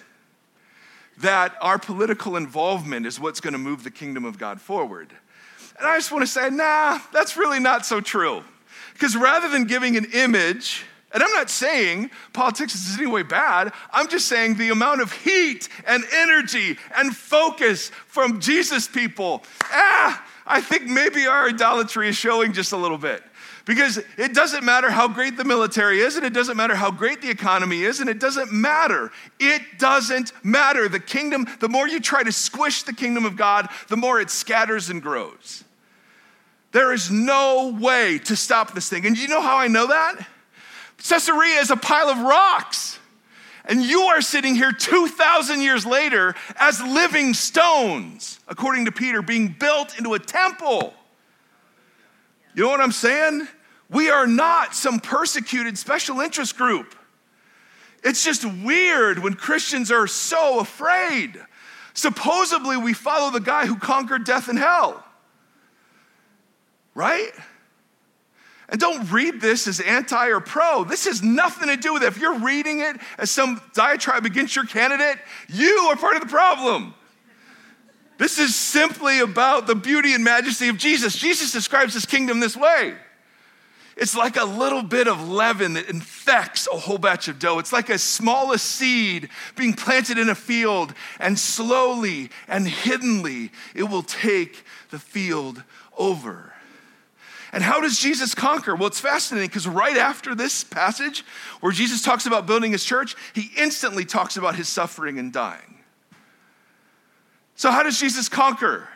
that 1.20 1.56
our 1.62 1.80
political 1.80 2.36
involvement 2.36 3.06
is 3.06 3.20
what's 3.20 3.40
going 3.40 3.54
to 3.54 3.60
move 3.60 3.84
the 3.84 3.92
kingdom 3.92 4.26
of 4.26 4.38
God 4.38 4.60
forward. 4.62 5.14
And 5.80 5.88
I 5.88 5.96
just 5.98 6.12
want 6.12 6.24
to 6.24 6.28
say, 6.28 6.50
nah, 6.50 7.00
that's 7.14 7.38
really 7.38 7.60
not 7.60 7.86
so 7.86 8.02
true. 8.02 8.44
Because 8.94 9.16
rather 9.16 9.48
than 9.48 9.66
giving 9.66 9.96
an 9.96 10.06
image, 10.14 10.84
and 11.14 11.24
I'm 11.24 11.32
not 11.32 11.50
saying 11.50 12.12
politics 12.34 12.76
is 12.76 12.96
in 12.96 13.04
any 13.04 13.12
way 13.12 13.24
bad, 13.24 13.72
I'm 13.92 14.08
just 14.10 14.28
saying 14.28 14.56
the 14.56 14.70
amount 14.70 15.02
of 15.02 15.12
heat 15.12 15.70
and 15.86 16.04
energy 16.12 16.78
and 16.96 17.16
focus 17.16 17.90
from 18.08 18.40
Jesus 18.42 18.88
people, 18.88 19.44
ah, 19.64 20.24
I 20.46 20.62
think 20.62 20.84
maybe 20.84 21.28
our 21.28 21.48
idolatry 21.48 22.10
is 22.10 22.16
showing 22.16 22.54
just 22.54 22.72
a 22.72 22.78
little 22.78 22.98
bit. 22.98 23.24
Because 23.68 24.00
it 24.18 24.34
doesn't 24.34 24.64
matter 24.64 24.90
how 24.90 25.10
great 25.10 25.36
the 25.36 25.44
military 25.44 26.00
is, 26.00 26.16
and 26.16 26.26
it 26.26 26.32
doesn't 26.32 26.56
matter 26.56 26.74
how 26.74 26.90
great 26.90 27.22
the 27.22 27.30
economy 27.30 27.84
is, 27.84 28.00
and 28.00 28.10
it 28.10 28.18
doesn't 28.18 28.50
matter. 28.50 29.12
It 29.42 29.62
doesn't 29.78 30.32
matter. 30.42 30.88
The 30.88 31.02
kingdom, 31.02 31.46
the 31.60 31.68
more 31.68 31.86
you 31.86 32.00
try 32.00 32.24
to 32.24 32.32
squish 32.32 32.84
the 32.84 32.94
kingdom 32.94 33.26
of 33.26 33.36
God, 33.36 33.68
the 33.90 33.98
more 33.98 34.22
it 34.22 34.30
scatters 34.30 34.90
and 34.90 35.02
grows. 35.02 35.66
There 36.72 36.94
is 36.94 37.12
no 37.12 37.78
way 37.78 38.20
to 38.20 38.38
stop 38.38 38.74
this 38.74 38.90
thing. 38.90 39.06
And 39.06 39.18
you 39.18 39.28
know 39.28 39.42
how 39.42 39.58
I 39.58 39.68
know 39.68 39.88
that? 39.88 40.26
Caesarea 41.10 41.60
is 41.60 41.70
a 41.70 41.76
pile 41.76 42.08
of 42.08 42.20
rocks. 42.20 43.00
And 43.66 43.84
you 43.84 44.04
are 44.04 44.22
sitting 44.22 44.56
here 44.56 44.72
2,000 44.72 45.60
years 45.60 45.86
later 45.86 46.36
as 46.56 46.82
living 46.82 47.34
stones, 47.34 48.40
according 48.48 48.86
to 48.86 48.94
Peter, 48.94 49.22
being 49.22 49.50
built 49.50 49.98
into 49.98 50.14
a 50.14 50.20
temple. 50.20 50.94
You 52.56 52.64
know 52.64 52.70
what 52.70 52.80
I'm 52.80 52.94
saying? 52.94 53.50
We 53.90 54.10
are 54.10 54.28
not 54.28 54.76
some 54.76 55.00
persecuted 55.00 55.78
special 55.78 56.20
interest 56.20 56.58
group. 56.58 56.96
It's 58.04 58.24
just 58.24 58.46
weird 58.46 59.20
when 59.20 59.34
Christians 59.34 59.92
are 59.92 60.08
so 60.08 60.60
afraid. 60.60 61.42
Supposedly, 61.94 62.78
we 62.78 62.94
follow 62.94 63.32
the 63.32 63.40
guy 63.40 63.66
who 63.66 63.78
conquered 63.78 64.24
death 64.24 64.50
and 64.50 64.60
hell 64.60 65.04
right? 66.98 67.32
And 68.70 68.82
don't 68.82 69.10
read 69.12 69.40
this 69.40 69.68
as 69.68 69.80
anti 69.80 70.28
or 70.28 70.42
pro. 70.42 70.84
This 70.84 71.06
has 71.06 71.22
nothing 71.22 71.70
to 71.70 71.78
do 71.78 71.94
with 71.94 72.04
it. 72.04 72.08
If 72.08 72.18
you're 72.18 72.40
reading 72.40 72.82
it 72.82 72.98
as 73.18 73.30
some 73.32 73.62
diatribe 73.74 74.26
against 74.26 74.56
your 74.56 74.66
candidate, 74.66 75.20
you 75.48 75.88
are 75.90 75.96
part 75.96 76.16
of 76.16 76.24
the 76.24 76.28
problem. 76.28 76.96
This 78.18 78.40
is 78.40 78.56
simply 78.56 79.20
about 79.20 79.68
the 79.68 79.76
beauty 79.76 80.14
and 80.14 80.24
majesty 80.24 80.70
of 80.70 80.78
Jesus. 80.78 81.16
Jesus 81.16 81.52
describes 81.52 81.94
his 81.94 82.08
kingdom 82.08 82.40
this 82.40 82.58
way 82.58 82.96
it's 83.98 84.16
like 84.16 84.38
a 84.38 84.46
little 84.46 84.84
bit 84.84 85.08
of 85.08 85.28
leaven 85.28 85.74
that 85.74 85.90
infects 85.90 86.68
a 86.72 86.78
whole 86.78 87.00
batch 87.00 87.28
of 87.28 87.40
dough. 87.40 87.58
It's 87.58 87.74
like 87.74 87.90
a 87.90 87.98
smallest 87.98 88.66
seed 88.66 89.30
being 89.56 89.74
planted 89.74 90.20
in 90.20 90.30
a 90.30 90.36
field, 90.36 90.94
and 91.20 91.38
slowly 91.38 92.30
and 92.48 92.68
hiddenly 92.68 93.52
it 93.74 93.84
will 93.84 94.04
take 94.04 94.64
the 94.92 95.00
field 95.00 95.64
over. 95.98 96.54
And 97.52 97.64
how 97.64 97.82
does 97.82 97.98
Jesus 97.98 98.36
conquer? 98.36 98.76
Well, 98.76 98.88
it's 98.88 99.00
fascinating 99.00 99.48
because 99.48 99.68
right 99.68 99.98
after 99.98 100.36
this 100.36 100.64
passage 100.64 101.26
where 101.62 101.72
Jesus 101.72 102.04
talks 102.04 102.28
about 102.28 102.46
building 102.46 102.74
his 102.74 102.84
church, 102.84 103.16
he 103.34 103.50
instantly 103.58 104.06
talks 104.06 104.38
about 104.38 104.56
his 104.56 104.68
suffering 104.68 105.18
and 105.18 105.34
dying. 105.34 105.80
So, 107.56 107.72
how 107.72 107.82
does 107.82 108.00
Jesus 108.00 108.30
conquer? 108.30 108.88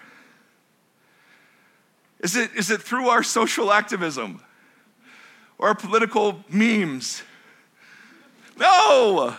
Is 2.20 2.36
it, 2.36 2.52
is 2.56 2.70
it 2.70 2.84
through 2.84 3.10
our 3.10 3.24
social 3.24 3.72
activism 3.74 4.44
or 5.62 5.74
political 5.76 6.44
memes? 6.50 7.24
No! 8.58 9.30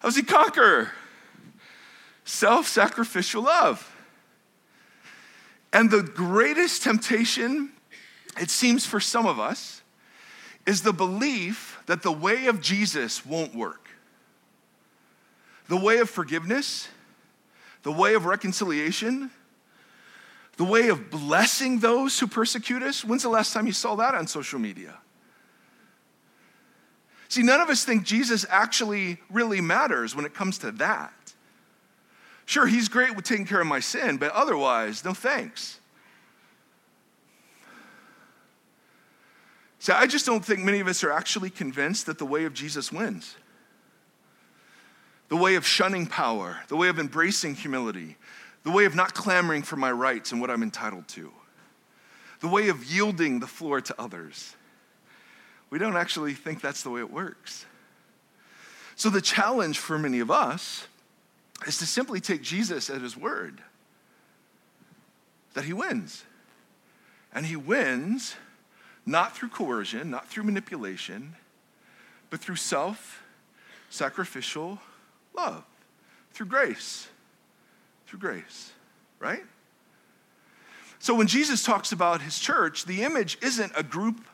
How 0.00 0.08
does 0.08 0.16
he 0.16 0.22
conquer? 0.22 0.90
Self 2.24 2.66
sacrificial 2.66 3.42
love. 3.42 3.92
And 5.72 5.90
the 5.90 6.02
greatest 6.02 6.82
temptation 6.82 7.70
it 8.38 8.50
seems 8.50 8.84
for 8.84 9.00
some 9.00 9.26
of 9.26 9.40
us, 9.40 9.82
is 10.66 10.82
the 10.82 10.92
belief 10.92 11.80
that 11.86 12.02
the 12.02 12.12
way 12.12 12.46
of 12.46 12.60
Jesus 12.60 13.24
won't 13.24 13.54
work. 13.54 13.88
The 15.68 15.76
way 15.76 15.98
of 15.98 16.10
forgiveness, 16.10 16.88
the 17.82 17.92
way 17.92 18.14
of 18.14 18.26
reconciliation, 18.26 19.30
the 20.56 20.64
way 20.64 20.88
of 20.88 21.10
blessing 21.10 21.80
those 21.80 22.18
who 22.18 22.26
persecute 22.26 22.82
us. 22.82 23.04
When's 23.04 23.22
the 23.22 23.28
last 23.28 23.52
time 23.52 23.66
you 23.66 23.72
saw 23.72 23.94
that 23.96 24.14
on 24.14 24.26
social 24.26 24.58
media? 24.58 24.98
See, 27.28 27.42
none 27.42 27.60
of 27.60 27.68
us 27.68 27.84
think 27.84 28.04
Jesus 28.04 28.46
actually 28.48 29.18
really 29.30 29.60
matters 29.60 30.14
when 30.14 30.24
it 30.24 30.32
comes 30.32 30.58
to 30.58 30.70
that. 30.72 31.12
Sure, 32.46 32.66
he's 32.66 32.88
great 32.88 33.16
with 33.16 33.24
taking 33.24 33.44
care 33.44 33.60
of 33.60 33.66
my 33.66 33.80
sin, 33.80 34.16
but 34.16 34.30
otherwise, 34.32 35.04
no 35.04 35.12
thanks. 35.12 35.80
See, 39.80 39.92
I 39.92 40.06
just 40.06 40.24
don't 40.24 40.44
think 40.44 40.60
many 40.60 40.80
of 40.80 40.86
us 40.86 41.04
are 41.04 41.12
actually 41.12 41.50
convinced 41.50 42.06
that 42.06 42.18
the 42.18 42.24
way 42.24 42.44
of 42.44 42.54
Jesus 42.54 42.90
wins. 42.90 43.36
The 45.28 45.36
way 45.36 45.56
of 45.56 45.66
shunning 45.66 46.06
power, 46.06 46.60
the 46.68 46.76
way 46.76 46.88
of 46.88 47.00
embracing 47.00 47.56
humility, 47.56 48.16
the 48.66 48.72
way 48.72 48.84
of 48.84 48.96
not 48.96 49.14
clamoring 49.14 49.62
for 49.62 49.76
my 49.76 49.92
rights 49.92 50.32
and 50.32 50.40
what 50.40 50.50
I'm 50.50 50.64
entitled 50.64 51.06
to, 51.10 51.30
the 52.40 52.48
way 52.48 52.68
of 52.68 52.84
yielding 52.84 53.38
the 53.38 53.46
floor 53.46 53.80
to 53.80 53.94
others. 53.96 54.56
We 55.70 55.78
don't 55.78 55.96
actually 55.96 56.34
think 56.34 56.60
that's 56.60 56.82
the 56.82 56.90
way 56.90 56.98
it 56.98 57.12
works. 57.12 57.64
So, 58.96 59.08
the 59.08 59.20
challenge 59.20 59.78
for 59.78 60.00
many 60.00 60.18
of 60.18 60.32
us 60.32 60.88
is 61.64 61.78
to 61.78 61.86
simply 61.86 62.18
take 62.20 62.42
Jesus 62.42 62.90
at 62.90 63.00
his 63.00 63.16
word 63.16 63.62
that 65.54 65.64
he 65.64 65.72
wins. 65.72 66.24
And 67.32 67.46
he 67.46 67.54
wins 67.54 68.34
not 69.06 69.36
through 69.36 69.50
coercion, 69.50 70.10
not 70.10 70.26
through 70.26 70.42
manipulation, 70.42 71.36
but 72.30 72.40
through 72.40 72.56
self 72.56 73.22
sacrificial 73.90 74.80
love, 75.36 75.62
through 76.32 76.46
grace. 76.46 77.06
Through 78.06 78.20
grace, 78.20 78.72
right? 79.18 79.42
So 80.98 81.14
when 81.14 81.26
Jesus 81.26 81.62
talks 81.62 81.92
about 81.92 82.22
his 82.22 82.38
church, 82.38 82.84
the 82.84 83.02
image 83.02 83.38
isn't 83.42 83.72
a 83.76 83.82
group 83.82 84.24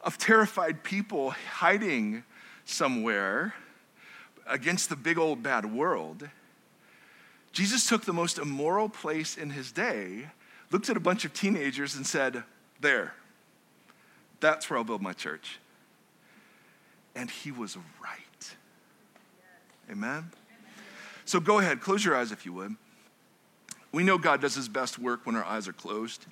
of 0.00 0.18
terrified 0.18 0.82
people 0.84 1.30
hiding 1.30 2.24
somewhere 2.64 3.54
against 4.46 4.88
the 4.88 4.96
big 4.96 5.18
old 5.18 5.42
bad 5.42 5.66
world. 5.66 6.28
Jesus 7.52 7.86
took 7.88 8.04
the 8.04 8.12
most 8.12 8.38
immoral 8.38 8.88
place 8.88 9.36
in 9.36 9.50
his 9.50 9.72
day, 9.72 10.28
looked 10.70 10.88
at 10.90 10.96
a 10.96 11.00
bunch 11.00 11.24
of 11.24 11.32
teenagers, 11.32 11.94
and 11.94 12.06
said, 12.06 12.42
There, 12.80 13.14
that's 14.40 14.68
where 14.68 14.78
I'll 14.78 14.84
build 14.84 15.02
my 15.02 15.12
church. 15.12 15.58
And 17.14 17.30
he 17.30 17.52
was 17.52 17.76
right. 18.02 18.54
Amen? 19.90 20.30
So 21.24 21.40
go 21.40 21.58
ahead, 21.60 21.80
close 21.80 22.04
your 22.04 22.16
eyes 22.16 22.32
if 22.32 22.44
you 22.44 22.52
would. 22.54 22.76
We 23.94 24.02
know 24.02 24.18
God 24.18 24.40
does 24.40 24.56
his 24.56 24.68
best 24.68 24.98
work 24.98 25.20
when 25.24 25.36
our 25.36 25.44
eyes 25.44 25.68
are 25.68 25.72
closed. 25.72 26.26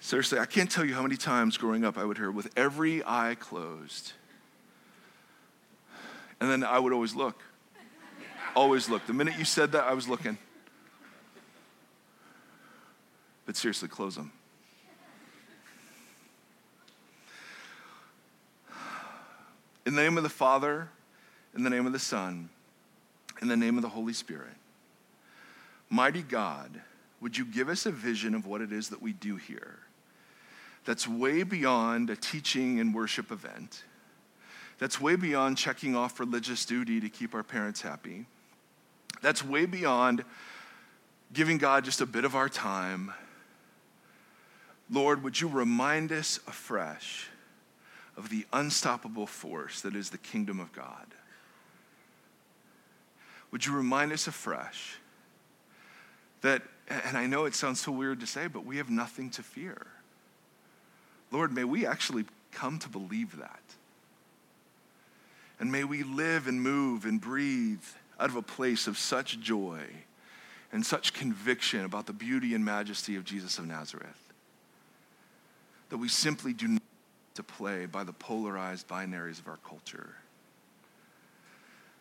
Seriously, 0.00 0.40
I 0.40 0.44
can't 0.44 0.68
tell 0.68 0.84
you 0.84 0.94
how 0.94 1.02
many 1.02 1.16
times 1.16 1.56
growing 1.56 1.84
up 1.84 1.96
I 1.96 2.04
would 2.04 2.18
hear, 2.18 2.32
with 2.32 2.50
every 2.56 3.04
eye 3.06 3.36
closed. 3.38 4.14
And 6.40 6.50
then 6.50 6.64
I 6.64 6.80
would 6.80 6.92
always 6.92 7.14
look. 7.14 7.40
Always 8.56 8.88
look. 8.88 9.06
The 9.06 9.12
minute 9.12 9.38
you 9.38 9.44
said 9.44 9.70
that, 9.70 9.84
I 9.84 9.94
was 9.94 10.08
looking. 10.08 10.36
But 13.46 13.54
seriously, 13.54 13.88
close 13.88 14.16
them. 14.16 14.32
In 19.86 19.94
the 19.94 20.02
name 20.02 20.16
of 20.16 20.24
the 20.24 20.28
Father, 20.28 20.88
in 21.54 21.62
the 21.62 21.70
name 21.70 21.86
of 21.86 21.92
the 21.92 21.98
Son, 21.98 22.48
in 23.40 23.48
the 23.48 23.56
name 23.56 23.76
of 23.76 23.82
the 23.82 23.88
Holy 23.88 24.12
Spirit, 24.12 24.54
mighty 25.88 26.22
God, 26.22 26.80
would 27.20 27.36
you 27.36 27.44
give 27.44 27.68
us 27.68 27.86
a 27.86 27.90
vision 27.90 28.34
of 28.34 28.46
what 28.46 28.60
it 28.60 28.72
is 28.72 28.88
that 28.90 29.00
we 29.00 29.12
do 29.12 29.36
here? 29.36 29.78
That's 30.84 31.08
way 31.08 31.42
beyond 31.42 32.10
a 32.10 32.16
teaching 32.16 32.80
and 32.80 32.94
worship 32.94 33.30
event. 33.32 33.84
That's 34.78 35.00
way 35.00 35.16
beyond 35.16 35.56
checking 35.56 35.96
off 35.96 36.20
religious 36.20 36.64
duty 36.66 37.00
to 37.00 37.08
keep 37.08 37.34
our 37.34 37.42
parents 37.42 37.80
happy. 37.80 38.26
That's 39.22 39.44
way 39.44 39.64
beyond 39.66 40.24
giving 41.32 41.58
God 41.58 41.84
just 41.84 42.00
a 42.00 42.06
bit 42.06 42.24
of 42.24 42.34
our 42.34 42.48
time. 42.48 43.12
Lord, 44.90 45.22
would 45.22 45.40
you 45.40 45.48
remind 45.48 46.12
us 46.12 46.38
afresh 46.46 47.28
of 48.16 48.28
the 48.28 48.44
unstoppable 48.52 49.26
force 49.26 49.80
that 49.80 49.96
is 49.96 50.10
the 50.10 50.18
kingdom 50.18 50.60
of 50.60 50.72
God? 50.72 51.06
Would 53.54 53.64
you 53.64 53.72
remind 53.72 54.10
us 54.10 54.26
afresh 54.26 54.96
that, 56.40 56.62
and 56.88 57.16
I 57.16 57.26
know 57.26 57.44
it 57.44 57.54
sounds 57.54 57.78
so 57.78 57.92
weird 57.92 58.18
to 58.18 58.26
say, 58.26 58.48
but 58.48 58.66
we 58.66 58.78
have 58.78 58.90
nothing 58.90 59.30
to 59.30 59.44
fear. 59.44 59.86
Lord, 61.30 61.52
may 61.52 61.62
we 61.62 61.86
actually 61.86 62.24
come 62.50 62.80
to 62.80 62.88
believe 62.88 63.38
that. 63.38 63.62
And 65.60 65.70
may 65.70 65.84
we 65.84 66.02
live 66.02 66.48
and 66.48 66.60
move 66.60 67.04
and 67.04 67.20
breathe 67.20 67.84
out 68.18 68.28
of 68.28 68.34
a 68.34 68.42
place 68.42 68.88
of 68.88 68.98
such 68.98 69.38
joy 69.38 69.82
and 70.72 70.84
such 70.84 71.12
conviction 71.12 71.84
about 71.84 72.06
the 72.06 72.12
beauty 72.12 72.56
and 72.56 72.64
majesty 72.64 73.14
of 73.14 73.24
Jesus 73.24 73.60
of 73.60 73.68
Nazareth 73.68 74.32
that 75.90 75.98
we 75.98 76.08
simply 76.08 76.52
do 76.52 76.66
not 76.66 76.82
to 77.36 77.44
play 77.44 77.86
by 77.86 78.02
the 78.02 78.12
polarized 78.12 78.88
binaries 78.88 79.38
of 79.38 79.46
our 79.46 79.58
culture, 79.58 80.16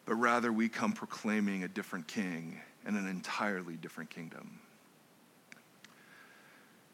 but 0.05 0.15
rather 0.15 0.51
we 0.51 0.69
come 0.69 0.93
proclaiming 0.93 1.63
a 1.63 1.67
different 1.67 2.07
king 2.07 2.59
and 2.85 2.97
an 2.97 3.07
entirely 3.07 3.75
different 3.75 4.09
kingdom. 4.09 4.59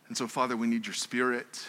And 0.08 0.18
so, 0.18 0.28
Father, 0.28 0.58
we 0.58 0.68
need 0.68 0.86
your 0.86 0.96
spirit 0.96 1.68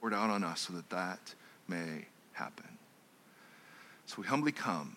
poured 0.00 0.14
out 0.14 0.30
on 0.30 0.44
us 0.44 0.60
so 0.60 0.72
that 0.74 0.90
that 0.90 1.34
may 1.68 2.06
happen. 2.32 2.78
So 4.06 4.16
we 4.20 4.26
humbly 4.26 4.52
come 4.52 4.96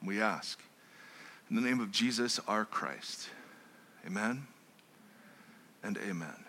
and 0.00 0.08
we 0.08 0.20
ask 0.20 0.60
in 1.50 1.56
the 1.56 1.62
name 1.62 1.80
of 1.80 1.90
Jesus 1.90 2.40
our 2.48 2.64
Christ. 2.64 3.28
Amen 4.06 4.46
and 5.82 5.98
amen. 5.98 6.45